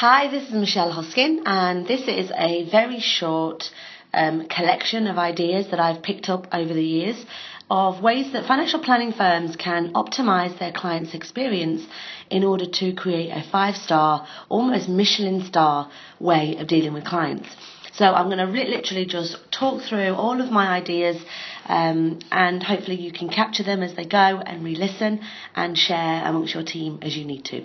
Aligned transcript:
Hi, 0.00 0.28
this 0.28 0.46
is 0.46 0.52
Michelle 0.52 0.92
Hoskin, 0.92 1.44
and 1.46 1.88
this 1.88 2.02
is 2.02 2.30
a 2.36 2.68
very 2.68 3.00
short 3.00 3.70
um, 4.12 4.46
collection 4.46 5.06
of 5.06 5.16
ideas 5.16 5.68
that 5.70 5.80
I've 5.80 6.02
picked 6.02 6.28
up 6.28 6.48
over 6.52 6.74
the 6.74 6.84
years 6.84 7.24
of 7.70 8.02
ways 8.02 8.30
that 8.34 8.44
financial 8.44 8.80
planning 8.80 9.14
firms 9.14 9.56
can 9.56 9.94
optimize 9.94 10.58
their 10.58 10.70
clients' 10.70 11.14
experience 11.14 11.82
in 12.28 12.44
order 12.44 12.66
to 12.66 12.92
create 12.92 13.30
a 13.30 13.42
five 13.50 13.74
star, 13.74 14.28
almost 14.50 14.86
Michelin 14.86 15.42
star 15.46 15.90
way 16.20 16.58
of 16.58 16.66
dealing 16.66 16.92
with 16.92 17.06
clients. 17.06 17.48
So 17.94 18.04
I'm 18.04 18.26
going 18.26 18.46
to 18.46 18.52
literally 18.52 19.06
just 19.06 19.38
talk 19.50 19.80
through 19.80 20.12
all 20.12 20.42
of 20.42 20.50
my 20.50 20.68
ideas 20.68 21.16
um, 21.64 22.18
and 22.30 22.62
hopefully 22.62 23.00
you 23.00 23.12
can 23.12 23.30
capture 23.30 23.62
them 23.62 23.82
as 23.82 23.94
they 23.94 24.04
go 24.04 24.18
and 24.18 24.62
re 24.62 24.74
listen 24.76 25.20
and 25.54 25.78
share 25.78 26.22
amongst 26.26 26.52
your 26.52 26.64
team 26.64 26.98
as 27.00 27.16
you 27.16 27.24
need 27.24 27.46
to. 27.46 27.64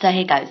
So 0.00 0.10
here 0.10 0.24
goes. 0.24 0.48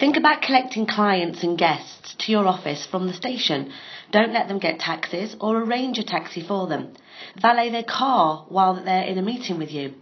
Think 0.00 0.16
about 0.16 0.42
collecting 0.42 0.84
clients 0.84 1.44
and 1.44 1.56
guests 1.56 2.16
to 2.18 2.32
your 2.32 2.46
office 2.46 2.86
from 2.86 3.06
the 3.06 3.12
station. 3.12 3.72
Don't 4.10 4.32
let 4.32 4.48
them 4.48 4.58
get 4.58 4.80
taxis 4.80 5.36
or 5.40 5.62
arrange 5.62 5.98
a 5.98 6.02
taxi 6.02 6.40
for 6.40 6.66
them. 6.66 6.94
Valet 7.40 7.70
their 7.70 7.84
car 7.84 8.46
while 8.48 8.74
they're 8.74 9.04
in 9.04 9.18
a 9.18 9.22
meeting 9.22 9.58
with 9.58 9.70
you. 9.70 9.94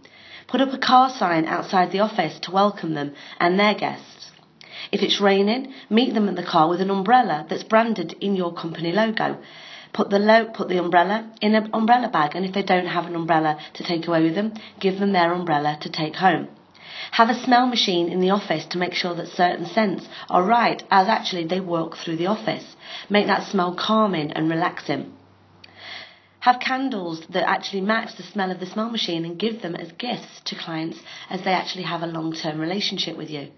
Put 0.47 0.61
up 0.61 0.73
a 0.73 0.79
car 0.79 1.11
sign 1.11 1.45
outside 1.45 1.91
the 1.91 1.99
office 1.99 2.39
to 2.39 2.51
welcome 2.51 2.95
them 2.95 3.13
and 3.39 3.59
their 3.59 3.75
guests. 3.75 4.31
If 4.91 5.03
it's 5.03 5.21
raining, 5.21 5.71
meet 5.91 6.15
them 6.15 6.27
in 6.27 6.33
the 6.33 6.43
car 6.43 6.67
with 6.67 6.81
an 6.81 6.89
umbrella 6.89 7.45
that's 7.47 7.63
branded 7.63 8.15
in 8.21 8.35
your 8.35 8.53
company 8.53 8.91
logo. 8.91 9.37
Put 9.93 10.09
the 10.09 10.17
lo- 10.17 10.49
put 10.51 10.67
the 10.67 10.79
umbrella 10.79 11.31
in 11.41 11.53
an 11.53 11.69
umbrella 11.73 12.09
bag, 12.09 12.35
and 12.35 12.45
if 12.45 12.53
they 12.53 12.63
don't 12.63 12.87
have 12.87 13.05
an 13.05 13.15
umbrella 13.15 13.59
to 13.73 13.83
take 13.83 14.07
away 14.07 14.23
with 14.23 14.35
them, 14.35 14.53
give 14.79 14.99
them 14.99 15.11
their 15.11 15.33
umbrella 15.33 15.77
to 15.81 15.89
take 15.89 16.15
home. 16.15 16.47
Have 17.11 17.29
a 17.29 17.33
smell 17.33 17.67
machine 17.67 18.09
in 18.09 18.19
the 18.19 18.31
office 18.31 18.65
to 18.67 18.77
make 18.77 18.93
sure 18.93 19.13
that 19.15 19.27
certain 19.27 19.65
scents 19.65 20.07
are 20.29 20.43
right 20.43 20.83
as 20.91 21.07
actually 21.07 21.45
they 21.45 21.59
walk 21.59 21.97
through 21.97 22.17
the 22.17 22.27
office. 22.27 22.75
Make 23.09 23.27
that 23.27 23.43
smell 23.43 23.73
calming 23.73 24.31
and 24.31 24.49
relaxing. 24.49 25.13
Have 26.41 26.59
candles 26.59 27.21
that 27.27 27.47
actually 27.47 27.81
match 27.81 28.15
the 28.15 28.23
smell 28.23 28.51
of 28.51 28.59
the 28.59 28.65
smell 28.65 28.89
machine 28.89 29.25
and 29.25 29.37
give 29.37 29.61
them 29.61 29.75
as 29.75 29.91
gifts 29.93 30.41
to 30.45 30.55
clients 30.55 30.99
as 31.29 31.41
they 31.41 31.51
actually 31.53 31.83
have 31.83 32.01
a 32.01 32.07
long 32.07 32.33
term 32.33 32.59
relationship 32.59 33.17
with 33.17 33.29
you 33.29 33.49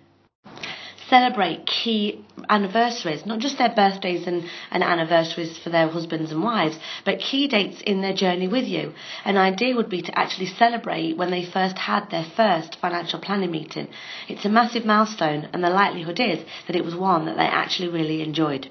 celebrate 1.11 1.67
key 1.67 2.23
anniversaries, 2.49 3.25
not 3.25 3.39
just 3.39 3.57
their 3.57 3.75
birthdays 3.75 4.25
and, 4.25 4.49
and 4.71 4.81
anniversaries 4.81 5.57
for 5.57 5.69
their 5.69 5.89
husbands 5.89 6.31
and 6.31 6.41
wives, 6.41 6.79
but 7.03 7.19
key 7.19 7.47
dates 7.49 7.81
in 7.81 8.01
their 8.01 8.13
journey 8.13 8.47
with 8.47 8.65
you. 8.65 8.93
An 9.25 9.37
idea 9.37 9.75
would 9.75 9.89
be 9.89 10.01
to 10.01 10.17
actually 10.17 10.47
celebrate 10.47 11.17
when 11.17 11.29
they 11.29 11.45
first 11.45 11.77
had 11.77 12.09
their 12.09 12.23
first 12.23 12.77
financial 12.79 13.19
planning 13.19 13.51
meeting. 13.51 13.89
It's 14.29 14.45
a 14.45 14.49
massive 14.49 14.85
milestone, 14.85 15.49
and 15.51 15.61
the 15.61 15.69
likelihood 15.69 16.19
is 16.19 16.39
that 16.67 16.77
it 16.77 16.85
was 16.85 16.95
one 16.95 17.25
that 17.25 17.35
they 17.35 17.43
actually 17.43 17.89
really 17.89 18.21
enjoyed. 18.21 18.69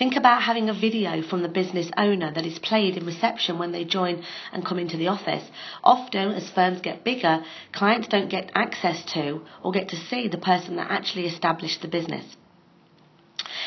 Think 0.00 0.16
about 0.16 0.44
having 0.44 0.70
a 0.70 0.72
video 0.72 1.20
from 1.20 1.42
the 1.42 1.48
business 1.50 1.90
owner 1.94 2.32
that 2.32 2.46
is 2.46 2.58
played 2.58 2.96
in 2.96 3.04
reception 3.04 3.58
when 3.58 3.72
they 3.72 3.84
join 3.84 4.24
and 4.50 4.64
come 4.64 4.78
into 4.78 4.96
the 4.96 5.08
office. 5.08 5.44
Often, 5.84 6.32
as 6.32 6.48
firms 6.48 6.80
get 6.80 7.04
bigger, 7.04 7.44
clients 7.72 8.08
don't 8.08 8.30
get 8.30 8.50
access 8.54 9.04
to 9.12 9.42
or 9.62 9.72
get 9.72 9.90
to 9.90 9.96
see 9.96 10.26
the 10.26 10.38
person 10.38 10.76
that 10.76 10.90
actually 10.90 11.26
established 11.26 11.82
the 11.82 11.88
business. 11.88 12.24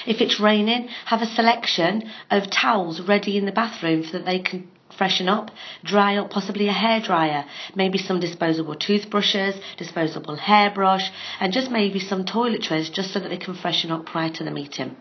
If 0.08 0.22
it's 0.22 0.40
raining, 0.40 0.88
have 1.06 1.22
a 1.22 1.28
selection 1.28 2.10
of 2.32 2.50
towels 2.50 3.00
ready 3.00 3.38
in 3.38 3.46
the 3.46 3.52
bathroom 3.52 4.04
so 4.04 4.14
that 4.14 4.26
they 4.26 4.40
can 4.40 4.72
freshen 4.98 5.30
up, 5.30 5.52
dry 5.84 6.18
up, 6.18 6.32
possibly 6.32 6.68
a 6.68 6.72
hair 6.72 7.00
dryer, 7.00 7.46
maybe 7.76 8.00
some 8.00 8.20
disposable 8.20 8.74
toothbrushes, 8.74 9.54
disposable 9.78 10.38
hairbrush, 10.38 11.12
and 11.40 11.54
just 11.54 11.70
maybe 11.70 12.00
some 12.00 12.26
toiletries 12.26 12.92
just 12.92 13.14
so 13.14 13.20
that 13.20 13.30
they 13.30 13.38
can 13.38 13.54
freshen 13.54 13.92
up 13.92 14.08
prior 14.08 14.32
to 14.32 14.44
the 14.44 14.50
meeting. 14.50 14.96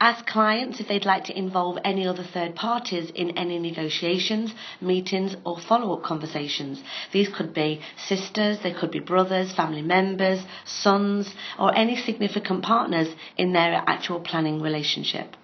Ask 0.00 0.26
clients 0.26 0.78
if 0.78 0.86
they'd 0.86 1.04
like 1.04 1.24
to 1.24 1.36
involve 1.36 1.76
any 1.84 2.06
other 2.06 2.22
third 2.22 2.54
parties 2.54 3.10
in 3.10 3.36
any 3.36 3.58
negotiations, 3.58 4.54
meetings, 4.80 5.34
or 5.44 5.58
follow 5.58 5.92
up 5.96 6.04
conversations. 6.04 6.80
These 7.10 7.30
could 7.30 7.52
be 7.52 7.80
sisters, 7.96 8.60
they 8.60 8.72
could 8.72 8.92
be 8.92 9.00
brothers, 9.00 9.50
family 9.50 9.82
members, 9.82 10.40
sons, 10.64 11.34
or 11.58 11.74
any 11.74 11.96
significant 11.96 12.62
partners 12.62 13.08
in 13.36 13.52
their 13.52 13.82
actual 13.88 14.20
planning 14.20 14.62
relationship. 14.62 15.36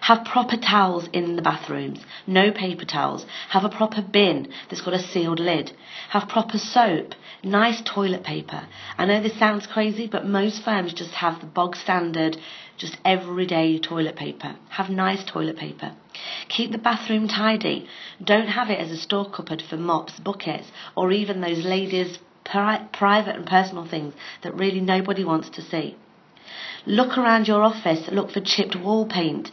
Have 0.00 0.24
proper 0.24 0.56
towels 0.56 1.08
in 1.12 1.36
the 1.36 1.42
bathrooms, 1.42 2.00
no 2.26 2.50
paper 2.50 2.84
towels. 2.84 3.26
Have 3.50 3.64
a 3.64 3.68
proper 3.68 4.02
bin 4.02 4.48
that's 4.68 4.80
got 4.80 4.94
a 4.94 4.98
sealed 4.98 5.40
lid. 5.40 5.72
Have 6.10 6.28
proper 6.28 6.58
soap, 6.58 7.14
nice 7.42 7.82
toilet 7.84 8.24
paper. 8.24 8.66
I 8.96 9.04
know 9.06 9.20
this 9.20 9.38
sounds 9.38 9.66
crazy, 9.66 10.06
but 10.06 10.26
most 10.26 10.62
firms 10.62 10.92
just 10.92 11.12
have 11.12 11.40
the 11.40 11.46
bog 11.46 11.76
standard, 11.76 12.36
just 12.76 12.96
everyday 13.04 13.78
toilet 13.78 14.16
paper. 14.16 14.56
Have 14.70 14.90
nice 14.90 15.24
toilet 15.24 15.56
paper. 15.56 15.92
Keep 16.48 16.72
the 16.72 16.78
bathroom 16.78 17.28
tidy. 17.28 17.88
Don't 18.22 18.48
have 18.48 18.70
it 18.70 18.78
as 18.78 18.90
a 18.90 18.96
store 18.96 19.30
cupboard 19.30 19.62
for 19.62 19.76
mops, 19.76 20.18
buckets, 20.18 20.70
or 20.96 21.12
even 21.12 21.40
those 21.40 21.64
ladies' 21.64 22.18
pri- 22.44 22.86
private 22.92 23.36
and 23.36 23.46
personal 23.46 23.86
things 23.86 24.14
that 24.42 24.54
really 24.54 24.80
nobody 24.80 25.24
wants 25.24 25.50
to 25.50 25.62
see. 25.62 25.96
Look 26.86 27.18
around 27.18 27.48
your 27.48 27.62
office, 27.62 28.08
look 28.10 28.30
for 28.30 28.40
chipped 28.40 28.76
wall 28.76 29.06
paint, 29.06 29.50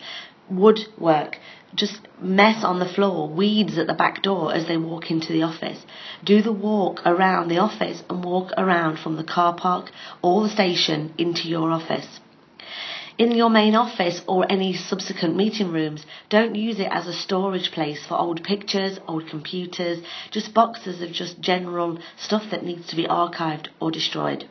woodwork, 0.49 1.37
just 1.73 1.99
mess 2.21 2.63
on 2.63 2.79
the 2.79 2.85
floor, 2.85 3.27
weeds 3.27 3.77
at 3.77 3.87
the 3.87 3.93
back 3.93 4.21
door 4.21 4.53
as 4.53 4.67
they 4.67 4.77
walk 4.77 5.11
into 5.11 5.33
the 5.33 5.43
office. 5.43 5.85
Do 6.23 6.41
the 6.41 6.51
walk 6.51 7.01
around 7.05 7.49
the 7.49 7.57
office 7.57 8.03
and 8.09 8.23
walk 8.23 8.51
around 8.57 8.99
from 8.99 9.17
the 9.17 9.23
car 9.23 9.53
park 9.55 9.91
or 10.21 10.43
the 10.43 10.49
station 10.49 11.13
into 11.17 11.49
your 11.49 11.71
office. 11.71 12.19
In 13.17 13.31
your 13.31 13.49
main 13.49 13.75
office 13.75 14.21
or 14.27 14.45
any 14.51 14.73
subsequent 14.73 15.37
meeting 15.37 15.71
rooms, 15.71 16.05
don't 16.29 16.55
use 16.55 16.79
it 16.79 16.89
as 16.91 17.07
a 17.07 17.13
storage 17.13 17.71
place 17.71 18.05
for 18.05 18.19
old 18.19 18.43
pictures, 18.43 18.99
old 19.07 19.27
computers, 19.27 19.99
just 20.31 20.53
boxes 20.53 21.01
of 21.01 21.13
just 21.13 21.39
general 21.39 21.97
stuff 22.17 22.43
that 22.51 22.65
needs 22.65 22.87
to 22.87 22.95
be 22.97 23.05
archived 23.05 23.67
or 23.79 23.89
destroyed. 23.89 24.49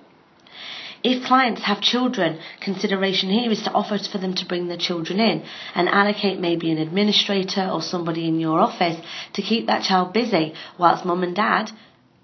If 1.07 1.27
clients 1.27 1.61
have 1.65 1.83
children, 1.83 2.39
consideration 2.61 3.29
here 3.29 3.53
is 3.53 3.63
to 3.65 3.73
offer 3.73 3.99
for 3.99 4.17
them 4.17 4.33
to 4.37 4.47
bring 4.47 4.69
their 4.69 4.79
children 4.79 5.21
in 5.21 5.45
and 5.75 5.87
allocate 5.87 6.41
maybe 6.41 6.71
an 6.73 6.79
administrator 6.79 7.69
or 7.71 7.83
somebody 7.83 8.27
in 8.27 8.41
your 8.41 8.59
office 8.59 8.99
to 9.35 9.43
keep 9.43 9.67
that 9.67 9.83
child 9.83 10.15
busy 10.15 10.55
whilst 10.79 11.05
mum 11.05 11.23
and 11.23 11.37
dad 11.37 11.71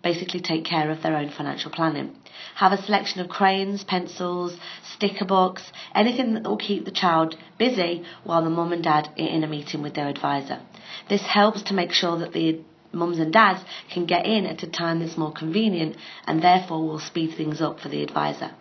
basically 0.02 0.40
take 0.40 0.64
care 0.64 0.90
of 0.90 1.02
their 1.02 1.14
own 1.14 1.28
financial 1.28 1.70
planning. 1.70 2.16
Have 2.54 2.72
a 2.72 2.82
selection 2.82 3.20
of 3.20 3.28
crayons, 3.28 3.84
pencils, 3.84 4.56
sticker 4.94 5.26
books, 5.26 5.70
anything 5.94 6.32
that 6.32 6.44
will 6.44 6.56
keep 6.56 6.86
the 6.86 6.90
child 6.90 7.36
busy 7.58 8.02
while 8.24 8.42
the 8.42 8.48
mum 8.48 8.72
and 8.72 8.82
dad 8.82 9.10
are 9.18 9.28
in 9.28 9.44
a 9.44 9.46
meeting 9.46 9.82
with 9.82 9.92
their 9.92 10.08
advisor. 10.08 10.58
This 11.10 11.20
helps 11.20 11.60
to 11.64 11.74
make 11.74 11.92
sure 11.92 12.16
that 12.20 12.32
the 12.32 12.60
mums 12.92 13.18
and 13.18 13.30
dads 13.30 13.62
can 13.92 14.06
get 14.06 14.24
in 14.24 14.46
at 14.46 14.62
a 14.62 14.66
time 14.66 15.00
that's 15.00 15.18
more 15.18 15.32
convenient 15.32 15.96
and 16.26 16.42
therefore 16.42 16.88
will 16.88 16.98
speed 16.98 17.36
things 17.36 17.60
up 17.60 17.78
for 17.78 17.90
the 17.90 18.02
advisor. 18.02 18.52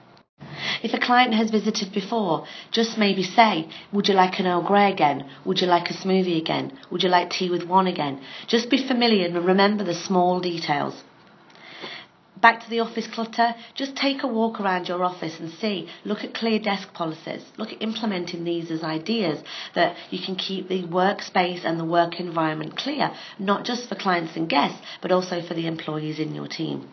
If 0.81 0.93
a 0.93 0.99
client 0.99 1.33
has 1.33 1.51
visited 1.51 1.91
before, 1.91 2.45
just 2.71 2.97
maybe 2.97 3.23
say, 3.23 3.67
Would 3.91 4.07
you 4.07 4.13
like 4.13 4.39
an 4.39 4.47
Earl 4.47 4.61
Grey 4.61 4.91
again? 4.91 5.29
Would 5.45 5.59
you 5.61 5.67
like 5.67 5.89
a 5.89 5.93
smoothie 5.93 6.37
again? 6.37 6.77
Would 6.89 7.03
you 7.03 7.09
like 7.09 7.29
tea 7.31 7.49
with 7.49 7.63
one 7.63 7.87
again? 7.87 8.21
Just 8.47 8.69
be 8.69 8.87
familiar 8.87 9.25
and 9.25 9.45
remember 9.45 9.83
the 9.83 9.93
small 9.93 10.39
details. 10.39 11.03
Back 12.39 12.63
to 12.63 12.69
the 12.69 12.79
office 12.79 13.07
clutter, 13.07 13.53
just 13.75 13.97
take 13.97 14.23
a 14.23 14.27
walk 14.27 14.61
around 14.61 14.87
your 14.87 15.03
office 15.03 15.41
and 15.41 15.51
see. 15.51 15.89
Look 16.05 16.23
at 16.23 16.33
clear 16.33 16.57
desk 16.57 16.93
policies. 16.93 17.43
Look 17.57 17.73
at 17.73 17.81
implementing 17.81 18.45
these 18.45 18.71
as 18.71 18.81
ideas 18.81 19.43
that 19.75 19.97
you 20.09 20.19
can 20.25 20.35
keep 20.35 20.69
the 20.69 20.83
workspace 20.83 21.65
and 21.65 21.77
the 21.77 21.83
work 21.83 22.17
environment 22.17 22.77
clear, 22.77 23.11
not 23.37 23.65
just 23.65 23.89
for 23.89 23.95
clients 23.95 24.37
and 24.37 24.47
guests, 24.47 24.79
but 25.01 25.11
also 25.11 25.41
for 25.41 25.53
the 25.53 25.67
employees 25.67 26.17
in 26.17 26.33
your 26.33 26.47
team. 26.47 26.87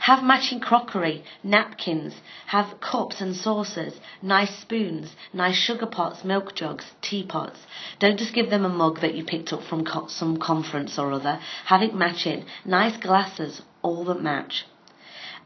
Have 0.00 0.22
matching 0.22 0.60
crockery, 0.60 1.24
napkins, 1.42 2.14
have 2.46 2.80
cups 2.80 3.20
and 3.20 3.34
saucers, 3.34 4.00
nice 4.22 4.56
spoons, 4.56 5.14
nice 5.32 5.56
sugar 5.56 5.86
pots, 5.86 6.24
milk 6.24 6.54
jugs, 6.54 6.92
teapots. 7.02 7.58
Don't 7.98 8.18
just 8.18 8.32
give 8.32 8.48
them 8.48 8.64
a 8.64 8.68
mug 8.68 9.00
that 9.00 9.14
you 9.14 9.24
picked 9.24 9.52
up 9.52 9.62
from 9.64 9.84
co- 9.84 10.06
some 10.06 10.36
conference 10.36 10.98
or 10.98 11.12
other. 11.12 11.40
Have 11.64 11.82
it 11.82 11.94
matching. 11.94 12.44
Nice 12.64 12.96
glasses, 12.96 13.60
all 13.82 14.04
that 14.04 14.22
match. 14.22 14.64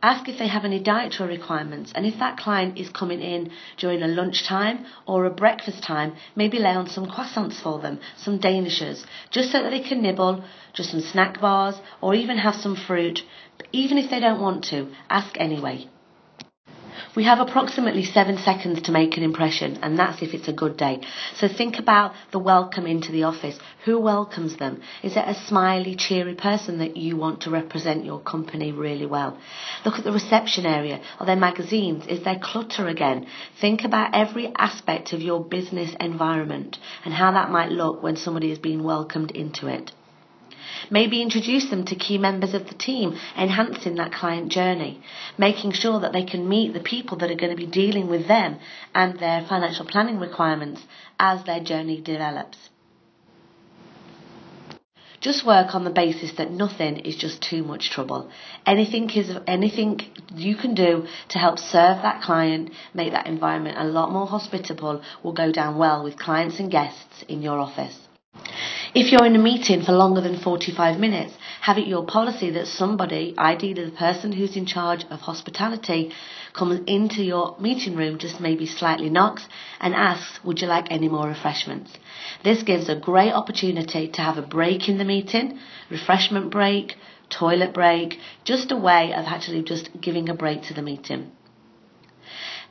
Ask 0.05 0.29
if 0.29 0.37
they 0.37 0.49
have 0.49 0.65
any 0.65 0.81
dietary 0.81 1.39
requirements 1.39 1.93
and 1.95 2.05
if 2.05 2.19
that 2.19 2.37
client 2.37 2.77
is 2.77 2.89
coming 2.89 3.23
in 3.23 3.53
during 3.77 4.03
a 4.03 4.09
lunchtime 4.09 4.85
or 5.07 5.25
a 5.25 5.31
breakfast 5.31 5.85
time, 5.85 6.15
maybe 6.35 6.59
lay 6.59 6.75
on 6.75 6.89
some 6.89 7.07
croissants 7.07 7.63
for 7.63 7.79
them, 7.79 8.01
some 8.17 8.41
danishes, 8.41 9.05
just 9.31 9.53
so 9.53 9.63
that 9.63 9.71
they 9.71 9.79
can 9.79 10.03
nibble, 10.03 10.43
just 10.73 10.91
some 10.91 11.01
snack 11.01 11.41
bars 11.41 11.77
or 12.01 12.17
even 12.17 12.37
have 12.37 12.57
some 12.57 12.75
fruit 12.75 13.23
even 13.73 13.99
if 13.99 14.11
they 14.11 14.21
don't 14.21 14.41
want 14.41 14.65
to, 14.65 14.89
ask 15.09 15.37
anyway. 15.39 15.87
We 17.15 17.25
have 17.25 17.41
approximately 17.41 18.05
seven 18.05 18.39
seconds 18.39 18.83
to 18.83 18.93
make 18.93 19.19
an 19.19 19.23
impression, 19.23 19.79
and 19.83 19.99
that's 19.99 20.23
if 20.23 20.33
it's 20.33 20.49
a 20.49 20.53
good 20.53 20.79
day. 20.79 21.03
So 21.35 21.47
think 21.47 21.79
about 21.79 22.15
the 22.31 22.39
welcome 22.39 22.87
into 22.87 23.13
the 23.13 23.25
office. 23.25 23.59
Who 23.85 23.99
welcomes 23.99 24.57
them? 24.57 24.81
Is 25.03 25.17
it 25.17 25.25
a 25.27 25.35
smiley, 25.35 25.95
cheery 25.95 26.35
person 26.35 26.79
that 26.79 26.97
you 26.97 27.19
want 27.19 27.43
to 27.43 27.51
represent 27.51 28.07
your 28.07 28.19
company 28.21 28.73
really 28.73 29.05
well? 29.05 29.39
Look 29.85 29.99
at 29.99 30.05
the 30.05 30.13
reception 30.13 30.65
area. 30.65 31.03
Are 31.21 31.27
there 31.27 31.37
magazines? 31.37 32.07
Is 32.07 32.25
there 32.25 32.39
clutter 32.43 32.89
again? 32.89 33.27
Think 33.61 33.85
about 33.85 34.15
every 34.15 34.51
aspect 34.57 35.13
of 35.13 35.21
your 35.21 35.45
business 35.45 35.95
environment 36.01 36.79
and 37.05 37.13
how 37.13 37.33
that 37.33 37.51
might 37.51 37.71
look 37.71 38.03
when 38.03 38.17
somebody 38.17 38.51
is 38.51 38.59
being 38.59 38.85
welcomed 38.85 39.33
into 39.33 39.67
it. 39.67 39.93
Maybe 40.91 41.23
introduce 41.23 41.71
them 41.71 41.85
to 41.87 41.95
key 41.95 42.19
members 42.19 42.55
of 42.55 42.69
the 42.69 42.75
team, 42.75 43.19
enhancing 43.37 43.97
that 43.97 44.13
client 44.13 44.51
journey, 44.51 45.03
making 45.39 45.73
sure 45.73 46.01
that 46.01 46.13
they 46.13 46.25
can 46.25 46.49
meet 46.49 46.73
the 46.73 46.81
people 46.81 47.19
that 47.19 47.31
are 47.31 47.37
going 47.37 47.51
to 47.51 47.57
be 47.57 47.67
dealing 47.67 48.09
with 48.09 48.29
them 48.29 48.59
and 48.95 49.19
their 49.19 49.45
financial 49.49 49.87
planning 49.87 50.19
requirements 50.19 50.83
as 51.19 51.45
their 51.45 51.61
journey 51.61 52.01
develops. 52.01 52.71
Just 55.23 55.47
work 55.47 55.77
on 55.77 55.85
the 55.85 55.91
basis 55.91 56.33
that 56.33 56.51
nothing 56.51 56.97
is 56.97 57.15
just 57.15 57.41
too 57.41 57.63
much 57.63 57.91
trouble. 57.91 58.29
Anything 58.67 59.09
is 59.11 59.31
anything 59.47 60.01
you 60.35 60.57
can 60.57 60.75
do 60.75 61.07
to 61.29 61.39
help 61.39 61.61
serve 61.61 62.03
that 62.03 62.23
client, 62.23 62.73
make 62.93 63.13
that 63.13 63.29
environment 63.29 63.79
a 63.79 63.85
lot 63.85 64.11
more 64.11 64.27
hospitable 64.27 65.01
will 65.23 65.33
go 65.33 65.53
down 65.53 65.79
well 65.79 66.03
with 66.03 66.19
clients 66.19 66.59
and 66.59 66.73
guests 66.73 67.25
in 67.29 67.41
your 67.41 67.61
office. 67.61 67.97
If 68.95 69.11
you're 69.11 69.25
in 69.25 69.37
a 69.37 69.39
meeting 69.39 69.81
for 69.83 69.93
longer 69.93 70.21
than 70.21 70.39
45 70.39 70.99
minutes, 70.99 71.33
have 71.63 71.79
it 71.79 71.87
your 71.87 72.05
policy 72.05 72.51
that 72.51 72.67
somebody, 72.67 73.35
ideally 73.39 73.87
the 73.87 73.91
person 73.91 74.33
who's 74.33 74.55
in 74.55 74.67
charge 74.67 75.07
of 75.09 75.21
hospitality, 75.21 76.13
comes 76.53 76.83
into 76.87 77.25
your 77.25 77.57
meeting 77.59 77.97
room, 77.97 78.19
just 78.19 78.39
maybe 78.39 78.67
slightly 78.67 79.09
knocks, 79.09 79.49
and 79.81 79.95
asks, 79.95 80.45
Would 80.45 80.61
you 80.61 80.69
like 80.69 80.89
any 80.91 81.09
more 81.09 81.27
refreshments? 81.27 81.91
This 82.45 82.65
gives 82.65 82.91
a 82.91 82.95
great 82.95 83.33
opportunity 83.33 84.09
to 84.09 84.21
have 84.21 84.37
a 84.37 84.43
break 84.43 84.91
in 84.91 84.99
the 84.99 85.07
meeting, 85.07 85.59
refreshment 85.89 86.51
break, 86.51 86.97
toilet 87.31 87.73
break, 87.73 88.19
just 88.45 88.73
a 88.73 88.77
way 88.77 89.15
of 89.15 89.25
actually 89.25 89.63
just 89.63 89.89
giving 90.03 90.29
a 90.29 90.35
break 90.35 90.65
to 90.65 90.75
the 90.75 90.83
meeting. 90.83 91.33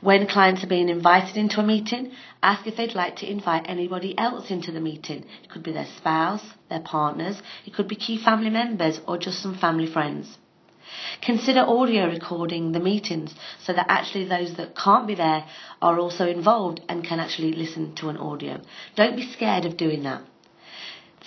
When 0.02 0.26
clients 0.26 0.64
are 0.64 0.66
being 0.66 0.88
invited 0.88 1.36
into 1.36 1.60
a 1.60 1.62
meeting, 1.62 2.10
ask 2.42 2.66
if 2.66 2.76
they'd 2.76 2.92
like 2.92 3.14
to 3.18 3.30
invite 3.30 3.66
anybody 3.68 4.18
else 4.18 4.50
into 4.50 4.72
the 4.72 4.80
meeting. 4.80 5.24
It 5.44 5.48
could 5.48 5.62
be 5.62 5.70
their 5.70 5.86
spouse, 5.96 6.42
their 6.68 6.80
partners, 6.80 7.40
it 7.64 7.72
could 7.72 7.86
be 7.86 7.94
key 7.94 8.18
family 8.18 8.50
members, 8.50 9.00
or 9.06 9.16
just 9.16 9.40
some 9.40 9.54
family 9.56 9.86
friends. 9.86 10.38
Consider 11.20 11.60
audio 11.60 12.06
recording 12.06 12.72
the 12.72 12.80
meetings 12.80 13.32
so 13.60 13.72
that 13.74 13.86
actually 13.88 14.24
those 14.24 14.54
that 14.56 14.74
can't 14.74 15.06
be 15.06 15.14
there 15.14 15.44
are 15.80 16.00
also 16.00 16.26
involved 16.26 16.80
and 16.88 17.04
can 17.04 17.20
actually 17.20 17.52
listen 17.52 17.94
to 17.94 18.08
an 18.08 18.16
audio. 18.16 18.60
Don't 18.96 19.14
be 19.14 19.30
scared 19.30 19.64
of 19.64 19.76
doing 19.76 20.02
that. 20.02 20.22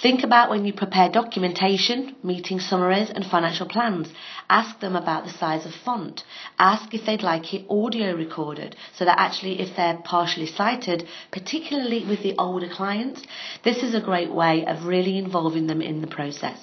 Think 0.02 0.24
about 0.24 0.50
when 0.50 0.66
you 0.66 0.74
prepare 0.74 1.10
documentation, 1.10 2.16
meeting 2.22 2.60
summaries, 2.60 3.10
and 3.10 3.26
financial 3.26 3.66
plans. 3.66 4.10
Ask 4.50 4.80
them 4.82 4.96
about 4.96 5.24
the 5.24 5.32
size 5.32 5.66
of 5.66 5.74
font. 5.74 6.24
Ask 6.60 6.94
if 6.94 7.06
they'd 7.06 7.24
like 7.24 7.54
it 7.54 7.66
audio 7.70 8.14
recorded 8.14 8.76
so 8.94 9.06
that 9.06 9.18
actually, 9.18 9.62
if 9.62 9.76
they're 9.78 10.02
partially 10.04 10.48
sighted, 10.48 11.08
particularly 11.32 12.06
with 12.06 12.24
the 12.24 12.36
older 12.38 12.68
clients, 12.68 13.24
this 13.64 13.78
is 13.78 13.96
a 13.96 14.02
great 14.02 14.32
way 14.32 14.66
of 14.66 14.86
really 14.86 15.18
involving 15.18 15.68
them 15.68 15.82
in 15.82 16.02
the 16.02 16.08
process. 16.08 16.60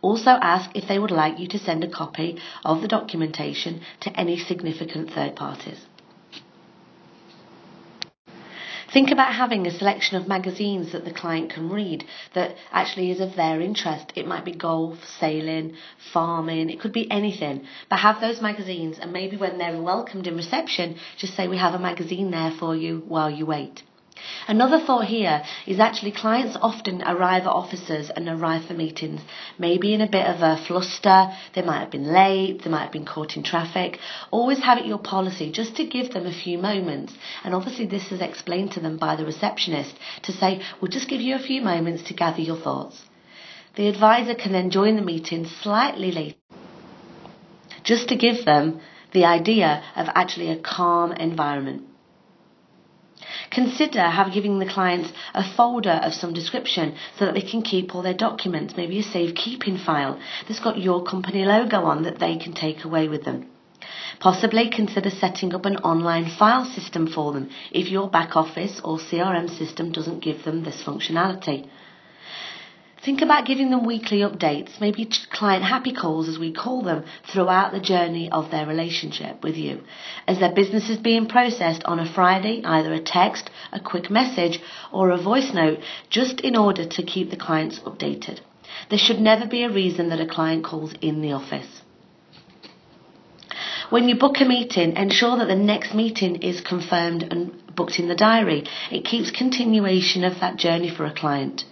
Also, 0.00 0.30
ask 0.30 0.70
if 0.74 0.88
they 0.88 0.98
would 0.98 1.10
like 1.10 1.38
you 1.38 1.46
to 1.48 1.58
send 1.58 1.84
a 1.84 1.90
copy 1.90 2.38
of 2.64 2.80
the 2.80 2.88
documentation 2.88 3.82
to 4.00 4.18
any 4.18 4.38
significant 4.38 5.12
third 5.12 5.36
parties. 5.36 5.78
Think 8.92 9.12
about 9.12 9.34
having 9.34 9.68
a 9.68 9.70
selection 9.70 10.16
of 10.16 10.26
magazines 10.26 10.90
that 10.92 11.04
the 11.04 11.12
client 11.12 11.50
can 11.50 11.70
read 11.70 12.04
that 12.34 12.56
actually 12.72 13.12
is 13.12 13.20
of 13.20 13.36
their 13.36 13.60
interest. 13.60 14.12
It 14.16 14.26
might 14.26 14.44
be 14.44 14.52
golf, 14.52 14.98
sailing, 15.20 15.76
farming, 16.12 16.70
it 16.70 16.80
could 16.80 16.92
be 16.92 17.08
anything. 17.08 17.66
But 17.88 18.00
have 18.00 18.20
those 18.20 18.40
magazines 18.40 18.98
and 18.98 19.12
maybe 19.12 19.36
when 19.36 19.58
they're 19.58 19.80
welcomed 19.80 20.26
in 20.26 20.36
reception, 20.36 20.96
just 21.16 21.36
say 21.36 21.46
we 21.46 21.58
have 21.58 21.74
a 21.74 21.78
magazine 21.78 22.32
there 22.32 22.50
for 22.58 22.74
you 22.74 23.04
while 23.06 23.30
you 23.30 23.46
wait. 23.46 23.84
Another 24.48 24.78
thought 24.78 25.04
here 25.04 25.42
is 25.66 25.78
actually 25.78 26.12
clients 26.12 26.56
often 26.60 27.02
arrive 27.02 27.42
at 27.42 27.48
offices 27.48 28.10
and 28.10 28.28
arrive 28.28 28.64
for 28.64 28.74
meetings, 28.74 29.20
maybe 29.58 29.94
in 29.94 30.00
a 30.00 30.08
bit 30.08 30.26
of 30.26 30.42
a 30.42 30.56
fluster. 30.66 31.32
They 31.54 31.62
might 31.62 31.80
have 31.80 31.90
been 31.90 32.12
late, 32.12 32.62
they 32.62 32.70
might 32.70 32.82
have 32.82 32.92
been 32.92 33.04
caught 33.04 33.36
in 33.36 33.42
traffic. 33.42 33.98
Always 34.30 34.60
have 34.60 34.78
it 34.78 34.86
your 34.86 34.98
policy 34.98 35.50
just 35.52 35.76
to 35.76 35.84
give 35.84 36.12
them 36.12 36.26
a 36.26 36.32
few 36.32 36.58
moments. 36.58 37.14
And 37.44 37.54
obviously, 37.54 37.86
this 37.86 38.12
is 38.12 38.20
explained 38.20 38.72
to 38.72 38.80
them 38.80 38.96
by 38.96 39.16
the 39.16 39.24
receptionist 39.24 39.94
to 40.22 40.32
say, 40.32 40.62
we'll 40.80 40.90
just 40.90 41.08
give 41.08 41.20
you 41.20 41.34
a 41.34 41.38
few 41.38 41.62
moments 41.62 42.02
to 42.04 42.14
gather 42.14 42.42
your 42.42 42.56
thoughts. 42.56 43.04
The 43.76 43.88
advisor 43.88 44.34
can 44.34 44.52
then 44.52 44.70
join 44.70 44.96
the 44.96 45.02
meeting 45.02 45.46
slightly 45.46 46.10
later 46.10 46.36
just 47.82 48.08
to 48.08 48.16
give 48.16 48.44
them 48.44 48.80
the 49.12 49.24
idea 49.24 49.82
of 49.96 50.08
actually 50.14 50.50
a 50.50 50.58
calm 50.60 51.12
environment. 51.12 51.89
Consider 53.50 54.02
have 54.02 54.32
giving 54.32 54.60
the 54.60 54.66
clients 54.66 55.12
a 55.34 55.42
folder 55.42 56.00
of 56.02 56.14
some 56.14 56.32
description 56.32 56.94
so 57.18 57.26
that 57.26 57.34
they 57.34 57.42
can 57.42 57.62
keep 57.62 57.94
all 57.94 58.02
their 58.02 58.14
documents, 58.14 58.76
maybe 58.76 59.00
a 59.00 59.02
safekeeping 59.02 59.76
file 59.76 60.20
that's 60.46 60.60
got 60.60 60.78
your 60.78 61.02
company 61.02 61.44
logo 61.44 61.78
on 61.78 62.04
that 62.04 62.20
they 62.20 62.36
can 62.36 62.52
take 62.52 62.84
away 62.84 63.08
with 63.08 63.24
them. 63.24 63.48
Possibly 64.20 64.68
consider 64.68 65.10
setting 65.10 65.54
up 65.54 65.64
an 65.64 65.78
online 65.78 66.30
file 66.30 66.64
system 66.64 67.08
for 67.08 67.32
them 67.32 67.50
if 67.72 67.88
your 67.88 68.08
back 68.08 68.36
office 68.36 68.80
or 68.84 68.98
CRM 68.98 69.48
system 69.48 69.90
doesn't 69.90 70.22
give 70.22 70.44
them 70.44 70.62
this 70.62 70.82
functionality. 70.84 71.66
Think 73.02 73.22
about 73.22 73.46
giving 73.46 73.70
them 73.70 73.86
weekly 73.86 74.18
updates, 74.18 74.78
maybe 74.78 75.08
client 75.32 75.64
happy 75.64 75.94
calls 75.94 76.28
as 76.28 76.38
we 76.38 76.52
call 76.52 76.82
them, 76.82 77.04
throughout 77.32 77.72
the 77.72 77.80
journey 77.80 78.30
of 78.30 78.50
their 78.50 78.66
relationship 78.66 79.42
with 79.42 79.56
you. 79.56 79.80
As 80.26 80.38
their 80.38 80.52
business 80.52 80.90
is 80.90 80.98
being 80.98 81.26
processed 81.26 81.82
on 81.84 81.98
a 81.98 82.12
Friday, 82.12 82.60
either 82.62 82.92
a 82.92 83.00
text, 83.00 83.48
a 83.72 83.80
quick 83.80 84.10
message, 84.10 84.60
or 84.92 85.08
a 85.10 85.16
voice 85.16 85.50
note, 85.54 85.78
just 86.10 86.42
in 86.42 86.54
order 86.54 86.84
to 86.84 87.02
keep 87.02 87.30
the 87.30 87.38
clients 87.38 87.78
updated. 87.80 88.40
There 88.90 88.98
should 88.98 89.18
never 89.18 89.46
be 89.46 89.62
a 89.62 89.72
reason 89.72 90.10
that 90.10 90.20
a 90.20 90.26
client 90.26 90.62
calls 90.64 90.92
in 91.00 91.22
the 91.22 91.32
office. 91.32 91.80
When 93.88 94.10
you 94.10 94.16
book 94.16 94.40
a 94.40 94.44
meeting, 94.44 94.96
ensure 94.96 95.38
that 95.38 95.48
the 95.48 95.56
next 95.56 95.94
meeting 95.94 96.42
is 96.42 96.60
confirmed 96.60 97.22
and 97.22 97.74
booked 97.74 97.98
in 97.98 98.08
the 98.08 98.14
diary. 98.14 98.64
It 98.92 99.06
keeps 99.06 99.30
continuation 99.30 100.22
of 100.22 100.38
that 100.40 100.56
journey 100.58 100.90
for 100.94 101.06
a 101.06 101.14
client. 101.14 101.64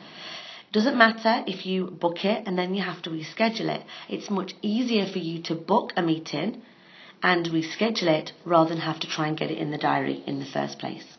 Doesn't 0.70 0.98
matter 0.98 1.44
if 1.46 1.64
you 1.64 1.86
book 1.86 2.24
it 2.24 2.46
and 2.46 2.58
then 2.58 2.74
you 2.74 2.82
have 2.82 3.02
to 3.02 3.10
reschedule 3.10 3.74
it. 3.74 3.82
It's 4.08 4.30
much 4.30 4.54
easier 4.60 5.06
for 5.06 5.18
you 5.18 5.42
to 5.44 5.54
book 5.54 5.92
a 5.96 6.02
meeting 6.02 6.62
and 7.22 7.46
reschedule 7.46 8.08
it 8.20 8.32
rather 8.44 8.70
than 8.70 8.80
have 8.80 9.00
to 9.00 9.06
try 9.06 9.28
and 9.28 9.36
get 9.36 9.50
it 9.50 9.58
in 9.58 9.70
the 9.70 9.78
diary 9.78 10.22
in 10.26 10.38
the 10.38 10.44
first 10.44 10.78
place. 10.78 11.17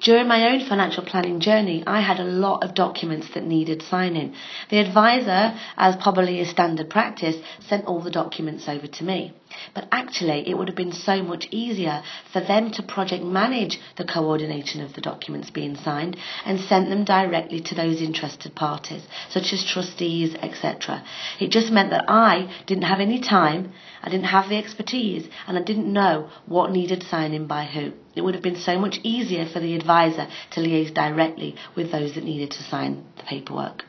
During 0.00 0.28
my 0.28 0.50
own 0.50 0.60
financial 0.66 1.04
planning 1.04 1.40
journey, 1.40 1.82
I 1.86 2.00
had 2.00 2.20
a 2.20 2.24
lot 2.24 2.62
of 2.62 2.74
documents 2.74 3.28
that 3.34 3.44
needed 3.44 3.82
signing. 3.82 4.34
The 4.70 4.78
advisor, 4.78 5.58
as 5.76 5.96
probably 5.96 6.40
is 6.40 6.50
standard 6.50 6.90
practice, 6.90 7.36
sent 7.68 7.86
all 7.86 8.00
the 8.00 8.10
documents 8.10 8.68
over 8.68 8.86
to 8.86 9.04
me. 9.04 9.32
But 9.74 9.88
actually, 9.92 10.48
it 10.48 10.56
would 10.56 10.68
have 10.68 10.76
been 10.76 10.92
so 10.92 11.22
much 11.22 11.46
easier 11.50 12.02
for 12.32 12.40
them 12.40 12.70
to 12.72 12.82
project 12.82 13.22
manage 13.22 13.78
the 13.96 14.04
coordination 14.04 14.80
of 14.80 14.94
the 14.94 15.00
documents 15.00 15.50
being 15.50 15.76
signed 15.76 16.16
and 16.44 16.58
sent 16.60 16.88
them 16.88 17.04
directly 17.04 17.60
to 17.60 17.74
those 17.74 18.00
interested 18.00 18.54
parties, 18.54 19.06
such 19.28 19.52
as 19.52 19.64
trustees, 19.64 20.34
etc. 20.36 21.04
It 21.38 21.50
just 21.50 21.70
meant 21.70 21.90
that 21.90 22.04
I 22.08 22.50
didn't 22.66 22.84
have 22.84 23.00
any 23.00 23.20
time, 23.20 23.72
I 24.02 24.08
didn't 24.08 24.26
have 24.26 24.48
the 24.48 24.56
expertise, 24.56 25.28
and 25.46 25.58
I 25.58 25.62
didn't 25.62 25.92
know 25.92 26.30
what 26.46 26.72
needed 26.72 27.02
signing 27.02 27.46
by 27.46 27.64
who. 27.64 27.92
It 28.14 28.22
would 28.22 28.34
have 28.34 28.42
been 28.42 28.56
so 28.56 28.78
much 28.78 29.00
easier 29.02 29.46
for 29.46 29.60
the 29.60 29.74
advisor 29.74 30.28
to 30.52 30.60
liaise 30.60 30.92
directly 30.92 31.56
with 31.74 31.90
those 31.92 32.14
that 32.14 32.24
needed 32.24 32.50
to 32.52 32.62
sign 32.62 33.04
the 33.16 33.22
paperwork. 33.24 33.84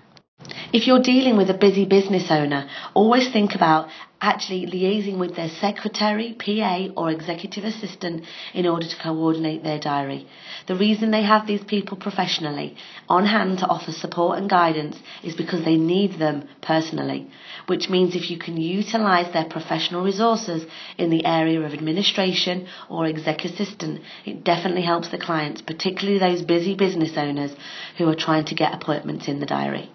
If 0.74 0.88
you're 0.88 1.02
dealing 1.02 1.38
with 1.38 1.50
a 1.50 1.54
busy 1.54 1.86
business 1.86 2.30
owner, 2.30 2.68
always 2.94 3.32
think 3.32 3.56
about 3.56 3.88
actually 4.24 4.66
liaising 4.66 5.18
with 5.20 5.36
their 5.36 5.50
secretary, 5.50 6.34
PA, 6.34 6.88
or 6.96 7.12
executive 7.12 7.66
assistant 7.66 8.24
in 8.54 8.66
order 8.66 8.88
to 8.88 8.96
coordinate 8.96 9.64
their 9.64 9.80
diary. 9.80 10.26
The 10.66 10.78
reason 10.78 11.12
they 11.12 11.24
have 11.24 11.46
these 11.46 11.64
people 11.64 11.98
professionally 11.98 12.78
on 13.10 13.26
hand 13.26 13.60
to 13.60 13.68
offer 13.68 13.92
support 13.92 14.38
and 14.38 14.50
guidance 14.50 14.98
is 15.24 15.36
because 15.36 15.66
they 15.66 15.76
need 15.76 16.14
them 16.14 16.48
personally, 16.62 17.30
which 17.68 17.90
means 17.90 18.16
if 18.16 18.32
you 18.32 18.38
can 18.38 18.56
utilize 18.56 19.32
their 19.34 19.46
professional 19.46 20.06
resources 20.06 20.66
in 20.98 21.10
the 21.10 21.26
area 21.26 21.60
of 21.60 21.74
administration 21.74 22.66
or 22.90 23.06
exec 23.06 23.44
assistant, 23.44 24.00
it 24.26 24.46
definitely 24.46 24.84
helps 24.84 25.10
the 25.10 25.18
clients, 25.18 25.62
particularly 25.62 26.18
those 26.18 26.42
busy 26.42 26.76
business 26.76 27.18
owners 27.18 27.52
who 27.98 28.08
are 28.08 28.16
trying 28.16 28.46
to 28.46 28.56
get 28.56 28.74
appointments 28.74 29.28
in 29.28 29.42
the 29.42 29.46
diary. 29.46 29.92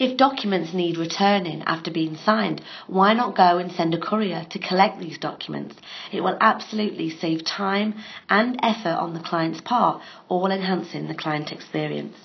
If 0.00 0.16
documents 0.16 0.72
need 0.72 0.96
returning 0.96 1.60
after 1.66 1.90
being 1.90 2.16
signed, 2.16 2.62
why 2.86 3.12
not 3.12 3.36
go 3.36 3.58
and 3.58 3.70
send 3.70 3.92
a 3.92 4.00
courier 4.00 4.46
to 4.48 4.58
collect 4.58 4.98
these 4.98 5.18
documents? 5.18 5.76
It 6.10 6.22
will 6.22 6.38
absolutely 6.40 7.10
save 7.10 7.44
time 7.44 7.96
and 8.30 8.58
effort 8.62 8.96
on 8.98 9.12
the 9.12 9.20
client's 9.20 9.60
part, 9.60 10.00
all 10.26 10.50
enhancing 10.50 11.06
the 11.06 11.14
client 11.14 11.52
experience. 11.52 12.16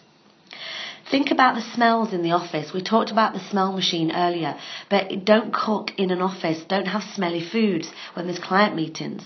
Think 1.12 1.32
about 1.32 1.56
the 1.56 1.74
smells 1.74 2.14
in 2.14 2.24
the 2.24 2.32
office. 2.32 2.72
We 2.72 2.82
talked 2.82 3.12
about 3.12 3.34
the 3.34 3.42
smell 3.50 3.74
machine 3.74 4.10
earlier, 4.16 4.56
but 4.90 5.26
don't 5.26 5.54
cook 5.54 5.92
in 5.98 6.12
an 6.12 6.22
office. 6.22 6.64
Don't 6.64 6.88
have 6.88 7.04
smelly 7.04 7.42
foods 7.44 7.92
when 8.14 8.26
there's 8.26 8.40
client 8.40 8.78
meetings. 8.78 9.22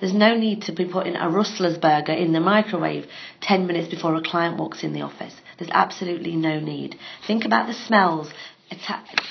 There's 0.00 0.12
no 0.12 0.36
need 0.36 0.60
to 0.64 0.72
be 0.72 0.84
putting 0.84 1.16
a 1.16 1.30
Rustler's 1.30 1.78
burger 1.78 2.12
in 2.12 2.34
the 2.34 2.40
microwave 2.40 3.06
10 3.40 3.66
minutes 3.66 3.88
before 3.88 4.14
a 4.16 4.20
client 4.20 4.58
walks 4.58 4.84
in 4.84 4.92
the 4.92 5.00
office. 5.00 5.34
There's 5.58 5.70
absolutely 5.72 6.36
no 6.36 6.60
need. 6.60 6.98
Think 7.26 7.44
about 7.44 7.66
the 7.66 7.74
smells. 7.74 8.32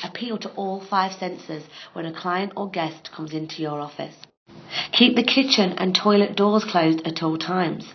appeal 0.04 0.38
to 0.40 0.50
all 0.52 0.80
five 0.80 1.14
senses 1.14 1.64
when 1.94 2.06
a 2.06 2.14
client 2.14 2.54
or 2.56 2.70
guest 2.70 3.12
comes 3.12 3.34
into 3.34 3.62
your 3.62 3.82
office. 3.82 4.16
Keep 4.92 5.16
the 5.16 5.24
kitchen 5.24 5.74
and 5.78 5.94
toilet 5.94 6.36
doors 6.36 6.64
closed 6.64 7.02
at 7.06 7.22
all 7.22 7.38
times. 7.38 7.86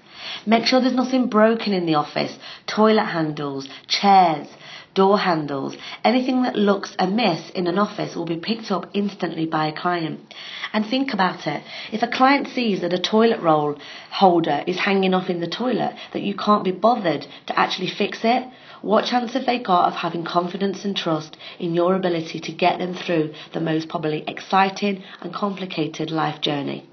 Make 0.46 0.66
sure 0.66 0.80
there's 0.80 0.92
nothing 0.92 1.28
broken 1.28 1.72
in 1.72 1.87
the 1.87 1.94
office. 1.94 2.38
Toilet 2.66 3.06
handles, 3.06 3.68
chairs, 3.87 4.49
door 4.94 5.18
handles, 5.18 5.76
anything 6.04 6.42
that 6.42 6.56
looks 6.56 6.94
amiss 6.99 7.50
in 7.50 7.66
an 7.66 7.78
office 7.78 8.16
will 8.16 8.25
be 8.25 8.37
picked 8.37 8.70
up 8.70 8.90
instantly 8.92 9.47
by 9.47 9.66
a 9.66 9.73
client. 9.73 10.35
And 10.73 10.85
think 10.85 11.12
about 11.12 11.47
it. 11.47 11.62
If 11.92 12.02
a 12.02 12.09
client 12.09 12.49
sees 12.49 12.80
that 12.80 12.92
a 12.92 12.99
toilet 12.99 13.40
roll 13.40 13.78
holder 14.11 14.64
is 14.66 14.78
hanging 14.78 15.14
off 15.14 15.30
in 15.30 15.40
the 15.40 15.47
toilet, 15.47 15.94
that 16.12 16.23
you 16.23 16.35
can't 16.35 16.64
be 16.64 16.73
bothered 16.73 17.26
to 17.47 17.59
actually 17.59 17.88
fix 17.88 18.20
it, 18.25 18.49
what 18.82 19.04
chance 19.04 19.35
have 19.35 19.47
they 19.47 19.59
got 19.59 19.88
of 19.88 19.94
having 19.94 20.25
confidence 20.25 20.85
and 20.85 20.97
trust 20.97 21.37
in 21.59 21.75
your 21.75 21.94
ability 21.94 22.40
to 22.40 22.52
get 22.52 22.78
them 22.78 22.94
through 22.94 23.35
the 23.52 23.61
most 23.61 23.88
probably 23.88 24.25
exciting 24.26 25.02
and 25.20 25.35
complicated 25.35 26.11
life 26.11 26.40
journey? 26.40 26.89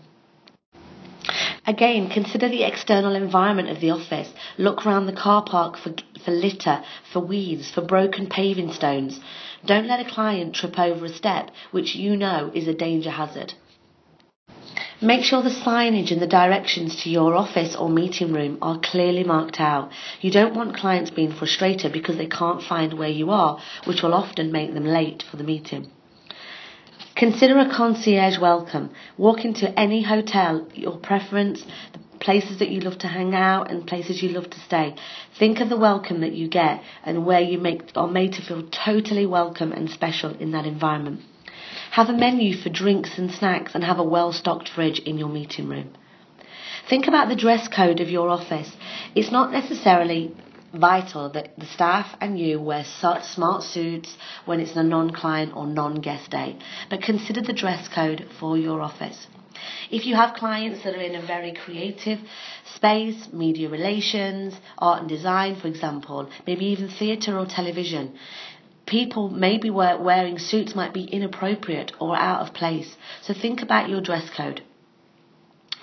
Again, 1.67 2.07
consider 2.07 2.47
the 2.47 2.63
external 2.63 3.13
environment 3.13 3.67
of 3.67 3.81
the 3.81 3.89
office. 3.89 4.33
Look 4.57 4.85
around 4.85 5.05
the 5.05 5.11
car 5.11 5.43
park 5.43 5.77
for, 5.77 5.93
for 6.23 6.31
litter, 6.31 6.81
for 7.11 7.19
weeds, 7.19 7.69
for 7.69 7.81
broken 7.81 8.27
paving 8.27 8.71
stones. 8.71 9.19
Don't 9.65 9.85
let 9.85 9.99
a 9.99 10.09
client 10.09 10.55
trip 10.55 10.79
over 10.79 11.03
a 11.03 11.09
step 11.09 11.51
which 11.71 11.93
you 11.93 12.15
know 12.15 12.51
is 12.53 12.69
a 12.69 12.73
danger 12.73 13.09
hazard. 13.09 13.53
Make 15.01 15.25
sure 15.25 15.43
the 15.43 15.49
signage 15.49 16.09
and 16.09 16.21
the 16.21 16.27
directions 16.27 17.03
to 17.03 17.09
your 17.09 17.35
office 17.35 17.75
or 17.75 17.89
meeting 17.89 18.31
room 18.31 18.59
are 18.61 18.79
clearly 18.79 19.25
marked 19.25 19.59
out. 19.59 19.91
You 20.21 20.31
don't 20.31 20.55
want 20.55 20.77
clients 20.77 21.11
being 21.11 21.33
frustrated 21.33 21.91
because 21.91 22.15
they 22.15 22.27
can't 22.27 22.63
find 22.63 22.93
where 22.93 23.09
you 23.09 23.29
are, 23.29 23.59
which 23.83 24.01
will 24.01 24.13
often 24.13 24.53
make 24.53 24.73
them 24.73 24.85
late 24.85 25.21
for 25.29 25.35
the 25.35 25.43
meeting. 25.43 25.91
Consider 27.17 27.57
a 27.57 27.67
concierge 27.75 28.37
welcome. 28.37 28.91
Walk 29.17 29.43
into 29.43 29.67
any 29.77 30.03
hotel, 30.03 30.67
your 30.75 30.97
preference, 30.97 31.63
the 31.93 31.99
places 32.19 32.59
that 32.59 32.69
you 32.69 32.79
love 32.79 32.99
to 32.99 33.07
hang 33.07 33.33
out 33.33 33.71
and 33.71 33.87
places 33.87 34.21
you 34.21 34.29
love 34.29 34.51
to 34.51 34.59
stay. 34.59 34.93
Think 35.39 35.59
of 35.59 35.67
the 35.67 35.79
welcome 35.79 36.21
that 36.21 36.33
you 36.33 36.47
get 36.47 36.83
and 37.03 37.25
where 37.25 37.41
you 37.41 37.57
make 37.57 37.91
are 37.95 38.07
made 38.07 38.33
to 38.33 38.43
feel 38.43 38.67
totally 38.69 39.25
welcome 39.25 39.71
and 39.71 39.89
special 39.89 40.37
in 40.37 40.51
that 40.51 40.67
environment. 40.67 41.21
Have 41.89 42.09
a 42.09 42.13
menu 42.13 42.55
for 42.55 42.69
drinks 42.69 43.17
and 43.17 43.31
snacks 43.31 43.73
and 43.73 43.83
have 43.83 43.97
a 43.97 44.03
well 44.03 44.31
stocked 44.31 44.69
fridge 44.69 44.99
in 44.99 45.17
your 45.17 45.29
meeting 45.29 45.67
room. 45.67 45.89
Think 46.87 47.07
about 47.07 47.29
the 47.29 47.35
dress 47.35 47.67
code 47.67 47.99
of 47.99 48.11
your 48.11 48.29
office. 48.29 48.71
It's 49.15 49.31
not 49.31 49.51
necessarily 49.51 50.35
vital 50.77 51.29
that 51.29 51.57
the 51.57 51.65
staff 51.65 52.15
and 52.21 52.39
you 52.39 52.61
wear 52.61 52.83
smart 52.85 53.63
suits 53.63 54.15
when 54.45 54.59
it's 54.59 54.75
a 54.75 54.83
non-client 54.83 55.55
or 55.55 55.67
non-guest 55.67 56.31
day, 56.31 56.57
but 56.89 57.01
consider 57.01 57.41
the 57.41 57.53
dress 57.53 57.87
code 57.87 58.25
for 58.39 58.57
your 58.57 58.81
office. 58.81 59.27
If 59.89 60.05
you 60.05 60.15
have 60.15 60.35
clients 60.35 60.83
that 60.83 60.95
are 60.95 61.01
in 61.01 61.15
a 61.15 61.25
very 61.25 61.51
creative 61.53 62.19
space, 62.75 63.27
media 63.33 63.69
relations, 63.69 64.53
art 64.77 64.99
and 64.99 65.09
design, 65.09 65.55
for 65.55 65.67
example, 65.67 66.29
maybe 66.45 66.65
even 66.65 66.89
theatre 66.89 67.37
or 67.37 67.45
television, 67.45 68.13
people 68.85 69.29
maybe 69.29 69.69
wearing 69.69 70.39
suits 70.39 70.75
might 70.75 70.93
be 70.93 71.03
inappropriate 71.03 71.91
or 71.99 72.15
out 72.15 72.47
of 72.47 72.53
place. 72.53 72.95
So 73.21 73.33
think 73.33 73.61
about 73.61 73.89
your 73.89 74.01
dress 74.01 74.29
code. 74.29 74.61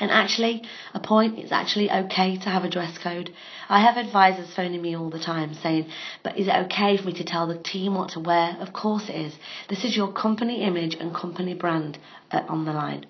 And 0.00 0.10
actually, 0.10 0.62
a 0.92 1.00
point, 1.00 1.38
it's 1.38 1.52
actually 1.52 1.90
okay 1.90 2.36
to 2.36 2.50
have 2.50 2.64
a 2.64 2.70
dress 2.70 2.98
code. 2.98 3.32
I 3.68 3.80
have 3.80 3.96
advisors 3.96 4.52
phoning 4.52 4.82
me 4.82 4.96
all 4.96 5.08
the 5.08 5.20
time 5.20 5.54
saying, 5.54 5.86
but 6.22 6.36
is 6.36 6.48
it 6.48 6.56
okay 6.66 6.96
for 6.96 7.04
me 7.04 7.12
to 7.14 7.24
tell 7.24 7.46
the 7.46 7.58
team 7.58 7.94
what 7.94 8.10
to 8.10 8.20
wear? 8.20 8.56
Of 8.60 8.72
course 8.72 9.08
it 9.08 9.14
is. 9.14 9.34
This 9.68 9.84
is 9.84 9.96
your 9.96 10.12
company 10.12 10.62
image 10.62 10.94
and 10.94 11.14
company 11.14 11.54
brand 11.54 11.98
uh, 12.32 12.42
on 12.48 12.64
the 12.64 12.72
line. 12.72 13.06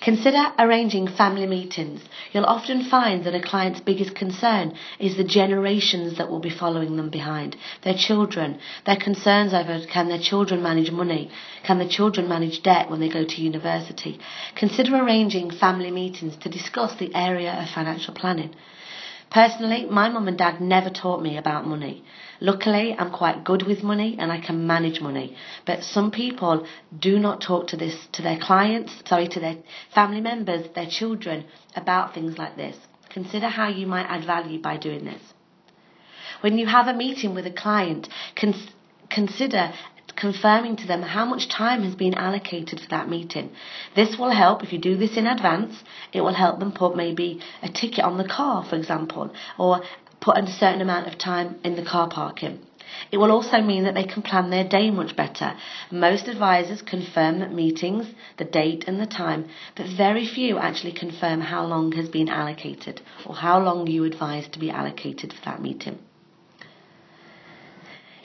Consider 0.00 0.52
arranging 0.58 1.08
family 1.08 1.46
meetings. 1.46 2.00
You'll 2.32 2.44
often 2.44 2.84
find 2.84 3.24
that 3.24 3.34
a 3.34 3.40
client's 3.40 3.80
biggest 3.80 4.14
concern 4.14 4.74
is 4.98 5.16
the 5.16 5.24
generations 5.24 6.18
that 6.18 6.30
will 6.30 6.40
be 6.40 6.50
following 6.50 6.96
them 6.96 7.10
behind. 7.10 7.56
Their 7.82 7.94
children, 7.94 8.58
their 8.86 8.96
concerns 8.96 9.54
over 9.54 9.84
can 9.86 10.08
their 10.08 10.18
children 10.18 10.62
manage 10.62 10.90
money? 10.90 11.30
Can 11.62 11.78
their 11.78 11.88
children 11.88 12.28
manage 12.28 12.62
debt 12.62 12.90
when 12.90 13.00
they 13.00 13.08
go 13.08 13.24
to 13.24 13.42
university? 13.42 14.18
Consider 14.54 14.96
arranging 14.96 15.50
family 15.50 15.90
meetings 15.90 16.36
to 16.38 16.48
discuss 16.48 16.94
the 16.96 17.14
area 17.14 17.52
of 17.52 17.70
financial 17.70 18.14
planning. 18.14 18.54
Personally, 19.34 19.84
my 19.90 20.08
mum 20.08 20.28
and 20.28 20.38
dad 20.38 20.60
never 20.60 20.90
taught 20.90 21.20
me 21.20 21.36
about 21.36 21.66
money. 21.66 22.04
Luckily, 22.40 22.94
I'm 22.96 23.10
quite 23.10 23.42
good 23.42 23.64
with 23.66 23.82
money 23.82 24.14
and 24.16 24.30
I 24.30 24.38
can 24.38 24.64
manage 24.64 25.00
money. 25.00 25.36
But 25.66 25.82
some 25.82 26.12
people 26.12 26.68
do 26.96 27.18
not 27.18 27.40
talk 27.40 27.66
to 27.68 27.76
this 27.76 27.96
to 28.12 28.22
their 28.22 28.38
clients, 28.38 28.92
sorry, 29.08 29.26
to 29.26 29.40
their 29.40 29.56
family 29.92 30.20
members, 30.20 30.68
their 30.76 30.86
children 30.86 31.46
about 31.74 32.14
things 32.14 32.38
like 32.38 32.56
this. 32.56 32.76
Consider 33.10 33.48
how 33.48 33.66
you 33.66 33.88
might 33.88 34.06
add 34.06 34.24
value 34.24 34.60
by 34.62 34.76
doing 34.76 35.04
this. 35.04 35.22
When 36.40 36.56
you 36.56 36.66
have 36.68 36.86
a 36.86 36.94
meeting 36.94 37.34
with 37.34 37.46
a 37.46 37.50
client, 37.50 38.08
cons- 38.36 38.70
consider 39.10 39.72
confirming 40.16 40.76
to 40.76 40.86
them 40.86 41.02
how 41.02 41.24
much 41.24 41.48
time 41.48 41.82
has 41.82 41.94
been 41.94 42.14
allocated 42.14 42.80
for 42.80 42.88
that 42.88 43.08
meeting. 43.08 43.50
This 43.94 44.16
will 44.18 44.30
help 44.30 44.62
if 44.62 44.72
you 44.72 44.78
do 44.78 44.96
this 44.96 45.16
in 45.16 45.26
advance. 45.26 45.82
It 46.12 46.20
will 46.20 46.34
help 46.34 46.58
them 46.58 46.72
put 46.72 46.96
maybe 46.96 47.40
a 47.62 47.68
ticket 47.68 48.04
on 48.04 48.18
the 48.18 48.28
car, 48.28 48.64
for 48.64 48.76
example, 48.76 49.32
or 49.58 49.82
put 50.20 50.38
a 50.38 50.46
certain 50.46 50.80
amount 50.80 51.06
of 51.06 51.18
time 51.18 51.56
in 51.64 51.76
the 51.76 51.84
car 51.84 52.08
parking. 52.08 52.60
It 53.10 53.18
will 53.18 53.32
also 53.32 53.60
mean 53.60 53.84
that 53.84 53.94
they 53.94 54.04
can 54.04 54.22
plan 54.22 54.50
their 54.50 54.68
day 54.68 54.90
much 54.90 55.16
better. 55.16 55.56
Most 55.90 56.28
advisors 56.28 56.80
confirm 56.80 57.40
that 57.40 57.52
meetings, 57.52 58.06
the 58.36 58.44
date 58.44 58.84
and 58.86 59.00
the 59.00 59.06
time, 59.06 59.46
but 59.74 59.86
very 59.86 60.26
few 60.26 60.58
actually 60.58 60.92
confirm 60.92 61.40
how 61.40 61.64
long 61.66 61.92
has 61.92 62.08
been 62.08 62.28
allocated 62.28 63.00
or 63.26 63.34
how 63.34 63.58
long 63.58 63.86
you 63.86 64.04
advise 64.04 64.48
to 64.48 64.58
be 64.58 64.70
allocated 64.70 65.32
for 65.32 65.44
that 65.44 65.60
meeting. 65.60 65.98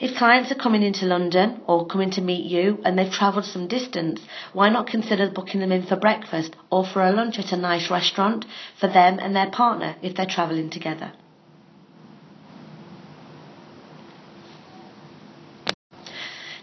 If 0.00 0.16
clients 0.16 0.50
are 0.50 0.54
coming 0.54 0.82
into 0.82 1.04
London 1.04 1.60
or 1.66 1.86
coming 1.86 2.10
to 2.12 2.22
meet 2.22 2.46
you 2.46 2.80
and 2.86 2.98
they've 2.98 3.12
travelled 3.12 3.44
some 3.44 3.68
distance, 3.68 4.22
why 4.54 4.70
not 4.70 4.86
consider 4.86 5.28
booking 5.28 5.60
them 5.60 5.72
in 5.72 5.82
for 5.82 5.96
breakfast 5.96 6.56
or 6.70 6.86
for 6.86 7.02
a 7.02 7.12
lunch 7.12 7.38
at 7.38 7.52
a 7.52 7.56
nice 7.58 7.90
restaurant 7.90 8.46
for 8.78 8.88
them 8.88 9.18
and 9.20 9.36
their 9.36 9.50
partner 9.50 9.96
if 10.00 10.16
they're 10.16 10.24
travelling 10.24 10.70
together? 10.70 11.12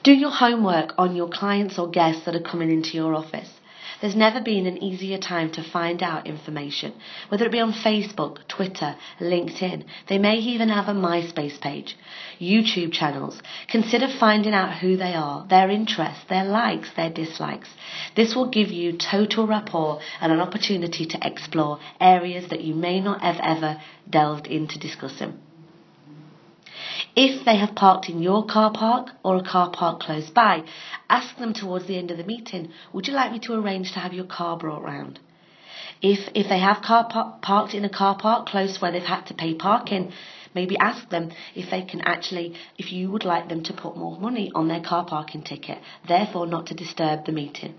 Do 0.01 0.13
your 0.13 0.32
homework 0.32 0.94
on 0.98 1.15
your 1.15 1.29
clients 1.29 1.77
or 1.77 1.89
guests 1.89 2.25
that 2.25 2.36
are 2.36 2.39
coming 2.39 2.72
into 2.72 2.96
your 2.96 3.13
office. 3.13 3.56
There's 3.99 4.15
never 4.15 4.39
been 4.39 4.67
an 4.67 4.83
easier 4.83 5.17
time 5.17 5.51
to 5.53 5.63
find 5.63 6.03
out 6.03 6.27
information, 6.27 6.93
whether 7.29 7.45
it 7.45 7.51
be 7.51 7.59
on 7.59 7.73
Facebook, 7.73 8.47
Twitter, 8.47 8.95
LinkedIn. 9.19 9.85
They 10.07 10.19
may 10.19 10.35
even 10.35 10.69
have 10.69 10.87
a 10.87 10.93
MySpace 10.93 11.59
page, 11.59 11.97
YouTube 12.39 12.91
channels. 12.91 13.41
Consider 13.67 14.07
finding 14.07 14.53
out 14.53 14.77
who 14.77 14.97
they 14.97 15.15
are, 15.15 15.47
their 15.47 15.71
interests, 15.71 16.25
their 16.29 16.45
likes, 16.45 16.91
their 16.95 17.09
dislikes. 17.09 17.69
This 18.15 18.35
will 18.35 18.49
give 18.49 18.69
you 18.69 18.97
total 18.97 19.47
rapport 19.47 19.99
and 20.21 20.31
an 20.31 20.41
opportunity 20.41 21.07
to 21.07 21.27
explore 21.27 21.79
areas 21.99 22.49
that 22.49 22.61
you 22.61 22.75
may 22.75 22.99
not 22.99 23.21
have 23.21 23.39
ever 23.41 23.81
delved 24.07 24.45
into 24.45 24.77
discussing. 24.77 25.39
If 27.15 27.45
they 27.45 27.57
have 27.57 27.73
parked 27.73 28.09
in 28.09 28.21
your 28.21 28.45
car 28.45 28.71
park 28.71 29.09
or 29.23 29.37
a 29.37 29.43
car 29.43 29.71
park 29.71 30.01
close 30.01 30.29
by, 30.29 30.63
ask 31.09 31.37
them 31.37 31.53
towards 31.53 31.87
the 31.87 31.97
end 31.97 32.11
of 32.11 32.17
the 32.17 32.23
meeting, 32.23 32.71
would 32.93 33.07
you 33.07 33.13
like 33.13 33.31
me 33.31 33.39
to 33.39 33.53
arrange 33.53 33.91
to 33.93 33.99
have 33.99 34.13
your 34.13 34.25
car 34.25 34.57
brought 34.57 34.83
round? 34.83 35.19
If, 36.01 36.19
if 36.35 36.47
they 36.47 36.59
have 36.59 36.81
car 36.81 37.07
par- 37.09 37.39
parked 37.41 37.73
in 37.73 37.85
a 37.85 37.89
car 37.89 38.17
park 38.17 38.47
close 38.47 38.79
where 38.79 38.91
they've 38.91 39.01
had 39.01 39.25
to 39.27 39.33
pay 39.33 39.55
parking, 39.55 40.11
maybe 40.53 40.77
ask 40.77 41.09
them 41.09 41.31
if 41.55 41.69
they 41.71 41.81
can 41.81 42.01
actually, 42.01 42.55
if 42.77 42.91
you 42.91 43.09
would 43.11 43.25
like 43.25 43.49
them 43.49 43.63
to 43.63 43.73
put 43.73 43.97
more 43.97 44.19
money 44.19 44.51
on 44.53 44.67
their 44.67 44.81
car 44.81 45.05
parking 45.05 45.41
ticket, 45.41 45.79
therefore 46.07 46.45
not 46.45 46.67
to 46.67 46.73
disturb 46.73 47.25
the 47.25 47.31
meeting. 47.31 47.75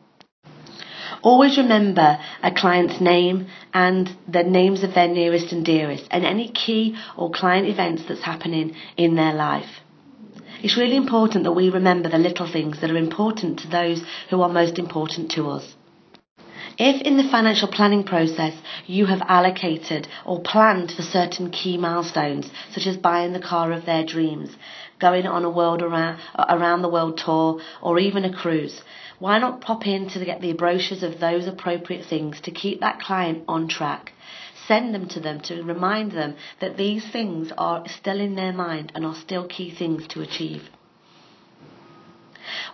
Always 1.22 1.56
remember 1.56 2.18
a 2.42 2.52
client's 2.52 3.00
name 3.00 3.46
and 3.72 4.10
the 4.28 4.42
names 4.42 4.82
of 4.82 4.94
their 4.94 5.08
nearest 5.08 5.52
and 5.52 5.64
dearest 5.64 6.06
and 6.10 6.24
any 6.24 6.48
key 6.48 6.96
or 7.16 7.30
client 7.30 7.66
events 7.66 8.02
that's 8.08 8.22
happening 8.22 8.74
in 8.96 9.14
their 9.14 9.34
life. 9.34 9.80
It's 10.60 10.76
really 10.76 10.96
important 10.96 11.44
that 11.44 11.52
we 11.52 11.70
remember 11.70 12.08
the 12.08 12.18
little 12.18 12.50
things 12.50 12.80
that 12.80 12.90
are 12.90 12.96
important 12.96 13.60
to 13.60 13.68
those 13.68 14.02
who 14.28 14.42
are 14.42 14.48
most 14.48 14.78
important 14.78 15.30
to 15.32 15.50
us. 15.50 15.76
If 16.80 17.00
in 17.02 17.16
the 17.16 17.28
financial 17.28 17.68
planning 17.68 18.02
process 18.04 18.54
you 18.86 19.06
have 19.06 19.22
allocated 19.28 20.08
or 20.24 20.40
planned 20.40 20.92
for 20.92 21.02
certain 21.02 21.50
key 21.50 21.76
milestones, 21.76 22.50
such 22.72 22.86
as 22.86 22.96
buying 22.96 23.32
the 23.32 23.40
car 23.40 23.70
of 23.72 23.84
their 23.84 24.04
dreams, 24.04 24.56
going 25.00 25.26
on 25.26 25.44
a 25.44 25.50
world 25.50 25.82
around, 25.82 26.18
around 26.36 26.82
the 26.82 26.88
world 26.88 27.18
tour, 27.18 27.60
or 27.80 27.98
even 27.98 28.24
a 28.24 28.32
cruise, 28.32 28.82
why 29.20 29.38
not 29.38 29.60
pop 29.60 29.86
in 29.86 30.08
to 30.10 30.24
get 30.24 30.40
the 30.40 30.52
brochures 30.52 31.02
of 31.02 31.20
those 31.20 31.46
appropriate 31.46 32.04
things 32.04 32.40
to 32.42 32.50
keep 32.50 32.80
that 32.80 33.00
client 33.00 33.44
on 33.48 33.68
track? 33.68 34.12
Send 34.68 34.94
them 34.94 35.08
to 35.08 35.20
them 35.20 35.40
to 35.40 35.62
remind 35.62 36.12
them 36.12 36.36
that 36.60 36.76
these 36.76 37.04
things 37.10 37.50
are 37.56 37.88
still 37.88 38.20
in 38.20 38.34
their 38.34 38.52
mind 38.52 38.92
and 38.94 39.04
are 39.06 39.14
still 39.14 39.46
key 39.46 39.70
things 39.70 40.06
to 40.08 40.20
achieve. 40.20 40.68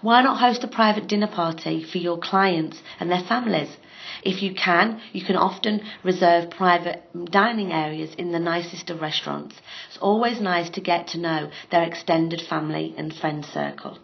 Why 0.02 0.22
not 0.22 0.40
host 0.40 0.64
a 0.64 0.68
private 0.68 1.06
dinner 1.06 1.28
party 1.28 1.84
for 1.84 1.98
your 1.98 2.18
clients 2.18 2.82
and 2.98 3.10
their 3.10 3.22
families? 3.22 3.76
If 4.22 4.42
you 4.42 4.54
can, 4.54 5.00
you 5.12 5.24
can 5.24 5.36
often 5.36 5.82
reserve 6.02 6.50
private 6.50 7.02
dining 7.30 7.72
areas 7.72 8.14
in 8.14 8.32
the 8.32 8.40
nicest 8.40 8.90
of 8.90 9.00
restaurants. 9.00 9.54
It's 9.88 9.98
always 9.98 10.40
nice 10.40 10.70
to 10.70 10.80
get 10.80 11.08
to 11.08 11.18
know 11.18 11.50
their 11.70 11.84
extended 11.84 12.40
family 12.40 12.94
and 12.96 13.14
friend 13.14 13.44
circle. 13.44 13.98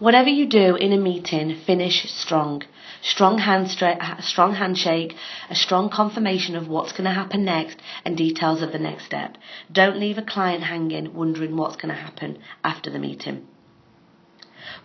Whatever 0.00 0.30
you 0.30 0.46
do 0.46 0.76
in 0.76 0.92
a 0.92 0.96
meeting, 0.96 1.54
finish 1.66 2.10
strong. 2.10 2.62
Strong, 3.02 3.38
hand 3.38 3.70
strong 3.70 4.54
handshake, 4.54 5.16
a 5.48 5.54
strong 5.54 5.88
confirmation 5.88 6.54
of 6.54 6.68
what's 6.68 6.92
going 6.92 7.04
to 7.04 7.10
happen 7.10 7.44
next, 7.44 7.78
and 8.04 8.16
details 8.16 8.60
of 8.60 8.72
the 8.72 8.78
next 8.78 9.06
step. 9.06 9.36
Don't 9.72 9.98
leave 9.98 10.18
a 10.18 10.22
client 10.22 10.64
hanging, 10.64 11.14
wondering 11.14 11.56
what's 11.56 11.76
going 11.76 11.94
to 11.94 12.00
happen 12.00 12.38
after 12.62 12.90
the 12.90 12.98
meeting. 12.98 13.46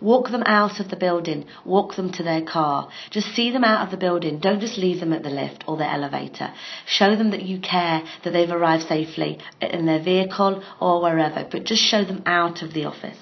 Walk 0.00 0.30
them 0.30 0.42
out 0.44 0.80
of 0.80 0.88
the 0.88 0.96
building. 0.96 1.46
Walk 1.64 1.96
them 1.96 2.12
to 2.12 2.22
their 2.22 2.42
car. 2.42 2.88
Just 3.10 3.34
see 3.34 3.50
them 3.50 3.64
out 3.64 3.84
of 3.84 3.90
the 3.90 3.96
building. 3.96 4.38
Don't 4.38 4.60
just 4.60 4.78
leave 4.78 5.00
them 5.00 5.12
at 5.12 5.22
the 5.22 5.30
lift 5.30 5.64
or 5.66 5.76
the 5.76 5.90
elevator. 5.90 6.52
Show 6.86 7.16
them 7.16 7.30
that 7.30 7.42
you 7.42 7.60
care 7.60 8.02
that 8.24 8.32
they've 8.32 8.50
arrived 8.50 8.88
safely 8.88 9.38
in 9.60 9.86
their 9.86 10.02
vehicle 10.02 10.62
or 10.80 11.00
wherever, 11.00 11.46
but 11.50 11.64
just 11.64 11.82
show 11.82 12.04
them 12.04 12.22
out 12.26 12.62
of 12.62 12.74
the 12.74 12.84
office. 12.84 13.18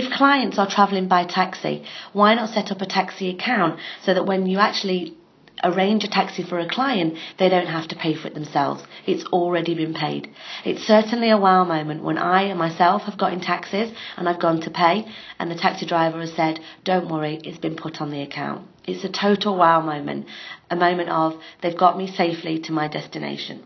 If 0.00 0.12
clients 0.12 0.60
are 0.60 0.70
travelling 0.70 1.08
by 1.08 1.24
taxi, 1.24 1.82
why 2.12 2.32
not 2.34 2.50
set 2.50 2.70
up 2.70 2.80
a 2.80 2.86
taxi 2.86 3.30
account 3.30 3.80
so 4.04 4.14
that 4.14 4.26
when 4.26 4.46
you 4.46 4.58
actually 4.58 5.16
arrange 5.64 6.04
a 6.04 6.08
taxi 6.08 6.44
for 6.44 6.60
a 6.60 6.68
client, 6.68 7.14
they 7.40 7.48
don't 7.48 7.66
have 7.66 7.88
to 7.88 7.96
pay 7.96 8.14
for 8.14 8.28
it 8.28 8.34
themselves. 8.34 8.84
It's 9.06 9.24
already 9.24 9.74
been 9.74 9.94
paid. 9.94 10.30
It's 10.64 10.84
certainly 10.84 11.30
a 11.30 11.36
wow 11.36 11.64
moment 11.64 12.04
when 12.04 12.16
I 12.16 12.54
myself 12.54 13.02
have 13.02 13.18
got 13.18 13.32
in 13.32 13.40
taxis 13.40 13.90
and 14.16 14.28
I've 14.28 14.38
gone 14.38 14.60
to 14.60 14.70
pay 14.70 15.04
and 15.40 15.50
the 15.50 15.56
taxi 15.56 15.84
driver 15.84 16.20
has 16.20 16.32
said, 16.32 16.60
don't 16.84 17.10
worry, 17.10 17.40
it's 17.42 17.58
been 17.58 17.74
put 17.74 18.00
on 18.00 18.12
the 18.12 18.22
account. 18.22 18.68
It's 18.86 19.02
a 19.02 19.08
total 19.08 19.56
wow 19.56 19.80
moment, 19.80 20.26
a 20.70 20.76
moment 20.76 21.08
of 21.08 21.34
they've 21.60 21.76
got 21.76 21.98
me 21.98 22.06
safely 22.06 22.60
to 22.60 22.72
my 22.72 22.86
destination. 22.86 23.64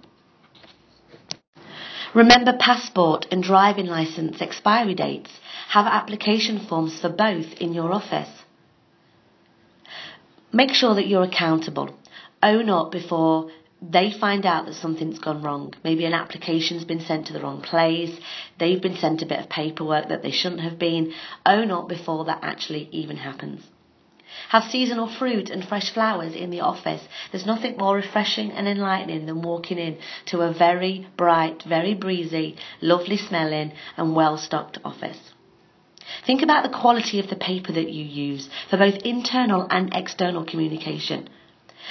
Remember 2.14 2.56
passport 2.58 3.26
and 3.30 3.42
driving 3.42 3.86
license 3.86 4.40
expiry 4.40 4.94
dates. 4.94 5.30
Have 5.72 5.86
application 5.86 6.58
forms 6.58 7.00
for 7.00 7.08
both 7.08 7.54
in 7.58 7.72
your 7.72 7.92
office. 7.92 8.28
Make 10.52 10.74
sure 10.74 10.94
that 10.96 11.06
you're 11.06 11.22
accountable. 11.22 11.96
Own 12.42 12.68
up 12.68 12.92
before 12.92 13.50
they 13.80 14.12
find 14.12 14.44
out 14.44 14.66
that 14.66 14.74
something's 14.74 15.18
gone 15.18 15.42
wrong. 15.42 15.72
Maybe 15.82 16.04
an 16.04 16.12
application's 16.12 16.84
been 16.84 17.00
sent 17.00 17.28
to 17.28 17.32
the 17.32 17.40
wrong 17.40 17.62
place. 17.62 18.14
They've 18.58 18.82
been 18.82 18.98
sent 18.98 19.22
a 19.22 19.26
bit 19.26 19.40
of 19.40 19.48
paperwork 19.48 20.10
that 20.10 20.22
they 20.22 20.30
shouldn't 20.30 20.60
have 20.60 20.78
been. 20.78 21.14
Own 21.46 21.70
up 21.70 21.88
before 21.88 22.26
that 22.26 22.40
actually 22.42 22.90
even 22.92 23.16
happens. 23.16 23.62
Have 24.50 24.64
seasonal 24.64 25.08
fruit 25.08 25.48
and 25.48 25.64
fresh 25.66 25.88
flowers 25.88 26.34
in 26.34 26.50
the 26.50 26.60
office. 26.60 27.02
There's 27.30 27.46
nothing 27.46 27.78
more 27.78 27.96
refreshing 27.96 28.50
and 28.50 28.68
enlightening 28.68 29.24
than 29.24 29.40
walking 29.40 29.78
in 29.78 29.96
to 30.26 30.42
a 30.42 30.52
very 30.52 31.06
bright, 31.16 31.62
very 31.62 31.94
breezy, 31.94 32.56
lovely 32.82 33.16
smelling 33.16 33.72
and 33.96 34.14
well 34.14 34.36
stocked 34.36 34.76
office. 34.84 35.31
Think 36.26 36.42
about 36.42 36.62
the 36.62 36.78
quality 36.78 37.18
of 37.18 37.28
the 37.28 37.36
paper 37.36 37.72
that 37.72 37.90
you 37.90 38.04
use 38.04 38.48
for 38.68 38.76
both 38.76 38.96
internal 39.04 39.66
and 39.70 39.94
external 39.94 40.44
communication. 40.44 41.28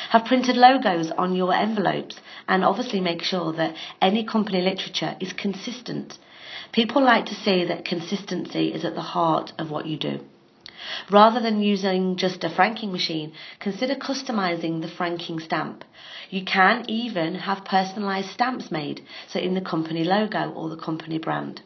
Have 0.10 0.26
printed 0.26 0.56
logos 0.56 1.12
on 1.12 1.36
your 1.36 1.54
envelopes 1.54 2.16
and 2.48 2.64
obviously 2.64 3.02
make 3.02 3.22
sure 3.22 3.52
that 3.54 3.76
any 4.02 4.24
company 4.24 4.62
literature 4.62 5.16
is 5.20 5.34
consistent. 5.34 6.18
People 6.72 7.04
like 7.04 7.26
to 7.26 7.36
see 7.36 7.66
that 7.66 7.86
consistency 7.86 8.74
is 8.74 8.86
at 8.86 8.96
the 8.96 9.02
heart 9.02 9.52
of 9.58 9.70
what 9.70 9.86
you 9.86 9.98
do. 9.98 10.22
Rather 11.12 11.40
than 11.40 11.62
using 11.62 12.16
just 12.16 12.44
a 12.44 12.50
franking 12.50 12.92
machine, 12.92 13.34
consider 13.60 13.96
customizing 13.96 14.82
the 14.82 14.88
franking 14.88 15.40
stamp. 15.40 15.84
You 16.30 16.44
can 16.44 16.86
even 16.88 17.36
have 17.36 17.66
personalized 17.66 18.30
stamps 18.30 18.72
made, 18.72 19.06
so 19.28 19.40
in 19.40 19.54
the 19.54 19.62
company 19.62 20.04
logo 20.04 20.52
or 20.52 20.70
the 20.70 20.78
company 20.78 21.18
brand. 21.18 21.62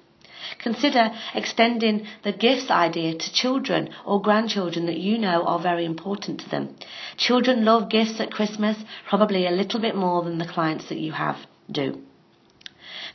Consider 0.60 1.12
extending 1.34 2.08
the 2.24 2.32
gifts 2.32 2.70
idea 2.70 3.14
to 3.16 3.34
children 3.34 3.90
or 4.06 4.22
grandchildren 4.22 4.86
that 4.86 4.98
you 4.98 5.18
know 5.18 5.44
are 5.44 5.60
very 5.60 5.86
important 5.86 6.40
to 6.42 6.50
them. 6.50 6.76
Children 7.18 7.66
love 7.66 7.90
gifts 7.90 8.20
at 8.20 8.32
Christmas, 8.32 8.78
probably 9.08 9.46
a 9.46 9.52
little 9.52 9.80
bit 9.80 9.96
more 9.96 10.24
than 10.24 10.38
the 10.38 10.46
clients 10.46 10.90
that 10.90 11.00
you 11.00 11.14
have 11.14 11.38
do. 11.72 12.02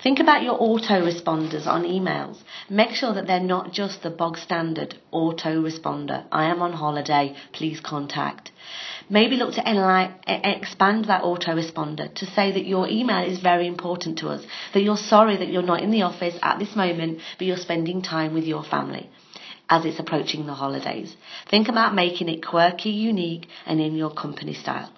Think 0.03 0.19
about 0.19 0.43
your 0.43 0.59
autoresponders 0.59 1.67
on 1.67 1.85
emails. 1.85 2.39
Make 2.71 2.93
sure 2.93 3.13
that 3.13 3.27
they're 3.27 3.39
not 3.39 3.73
just 3.73 4.03
the 4.03 4.09
bog 4.09 4.39
standard 4.39 4.95
autoresponder. 5.13 6.25
I 6.33 6.47
am 6.47 6.63
on 6.63 6.73
holiday, 6.73 7.37
please 7.53 7.81
contact. 7.81 8.51
Maybe 9.11 9.37
look 9.37 9.55
to 9.57 9.61
enli- 9.63 10.15
expand 10.27 11.07
that 11.07 11.23
autoresponder 11.23 12.15
to 12.15 12.27
say 12.27 12.51
that 12.51 12.65
your 12.65 12.89
email 12.89 13.29
is 13.29 13.41
very 13.41 13.67
important 13.67 14.19
to 14.19 14.29
us, 14.29 14.43
that 14.73 14.83
you're 14.83 14.97
sorry 14.97 15.37
that 15.37 15.49
you're 15.49 15.63
not 15.63 15.83
in 15.83 15.91
the 15.91 16.03
office 16.03 16.39
at 16.43 16.59
this 16.59 16.75
moment, 16.75 17.21
but 17.37 17.47
you're 17.47 17.59
spending 17.59 18.01
time 18.01 18.33
with 18.33 18.45
your 18.45 18.65
family 18.65 19.11
as 19.69 19.85
it's 19.85 20.01
approaching 20.01 20.47
the 20.47 20.55
holidays. 20.55 21.15
Think 21.51 21.69
about 21.69 21.95
making 21.95 22.29
it 22.31 22.45
quirky, 22.45 22.91
unique, 22.91 23.49
and 23.67 23.81
in 23.81 23.95
your 23.97 24.11
company 24.11 24.55
style. 24.55 24.91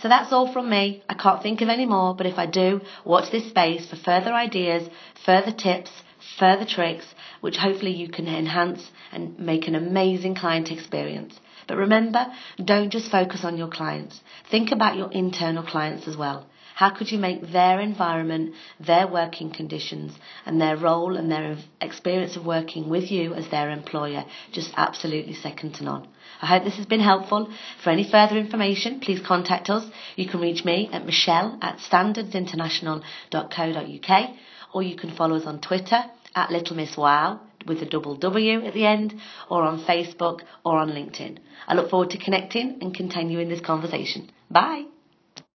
So 0.00 0.08
that's 0.08 0.32
all 0.32 0.52
from 0.52 0.68
me. 0.68 1.02
I 1.08 1.14
can't 1.14 1.42
think 1.42 1.60
of 1.60 1.68
any 1.68 1.86
more, 1.86 2.14
but 2.14 2.26
if 2.26 2.38
I 2.38 2.46
do, 2.46 2.80
watch 3.04 3.30
this 3.30 3.48
space 3.48 3.86
for 3.88 3.96
further 3.96 4.32
ideas, 4.32 4.88
further 5.24 5.52
tips, 5.52 5.90
further 6.38 6.64
tricks, 6.64 7.06
which 7.40 7.56
hopefully 7.56 7.92
you 7.92 8.08
can 8.08 8.26
enhance 8.28 8.90
and 9.12 9.38
make 9.38 9.68
an 9.68 9.74
amazing 9.74 10.34
client 10.34 10.70
experience. 10.70 11.38
But 11.66 11.76
remember, 11.76 12.26
don't 12.62 12.90
just 12.90 13.10
focus 13.10 13.44
on 13.44 13.56
your 13.56 13.68
clients. 13.68 14.20
Think 14.50 14.72
about 14.72 14.96
your 14.96 15.10
internal 15.12 15.62
clients 15.62 16.08
as 16.08 16.16
well. 16.16 16.46
How 16.74 16.90
could 16.90 17.12
you 17.12 17.18
make 17.18 17.52
their 17.52 17.80
environment, 17.80 18.54
their 18.80 19.06
working 19.06 19.50
conditions, 19.50 20.12
and 20.46 20.58
their 20.60 20.76
role 20.76 21.16
and 21.16 21.30
their 21.30 21.56
experience 21.80 22.36
of 22.36 22.44
working 22.46 22.88
with 22.88 23.10
you 23.10 23.34
as 23.34 23.48
their 23.48 23.70
employer 23.70 24.24
just 24.52 24.72
absolutely 24.76 25.34
second 25.34 25.74
to 25.76 25.84
none? 25.84 26.08
I 26.40 26.46
hope 26.46 26.64
this 26.64 26.76
has 26.76 26.86
been 26.86 27.00
helpful. 27.00 27.52
For 27.82 27.90
any 27.90 28.08
further 28.10 28.36
information, 28.36 29.00
please 29.00 29.20
contact 29.20 29.68
us. 29.70 29.88
You 30.16 30.28
can 30.28 30.40
reach 30.40 30.64
me 30.64 30.88
at 30.92 31.06
michelle 31.06 31.58
at 31.60 31.78
standardsinternational.co.uk 31.78 34.30
or 34.72 34.82
you 34.82 34.96
can 34.96 35.14
follow 35.14 35.36
us 35.36 35.46
on 35.46 35.60
Twitter 35.60 36.02
at 36.34 36.50
Little 36.50 36.76
Miss 36.76 36.96
Wow 36.96 37.40
with 37.66 37.82
a 37.82 37.86
double 37.86 38.16
W 38.16 38.64
at 38.64 38.74
the 38.74 38.86
end, 38.86 39.14
or 39.48 39.62
on 39.62 39.84
Facebook 39.84 40.40
or 40.64 40.78
on 40.78 40.90
LinkedIn. 40.90 41.38
I 41.66 41.74
look 41.74 41.90
forward 41.90 42.10
to 42.10 42.18
connecting 42.18 42.78
and 42.80 42.94
continuing 42.94 43.48
this 43.48 43.60
conversation. 43.60 44.30
Bye. 44.50 44.86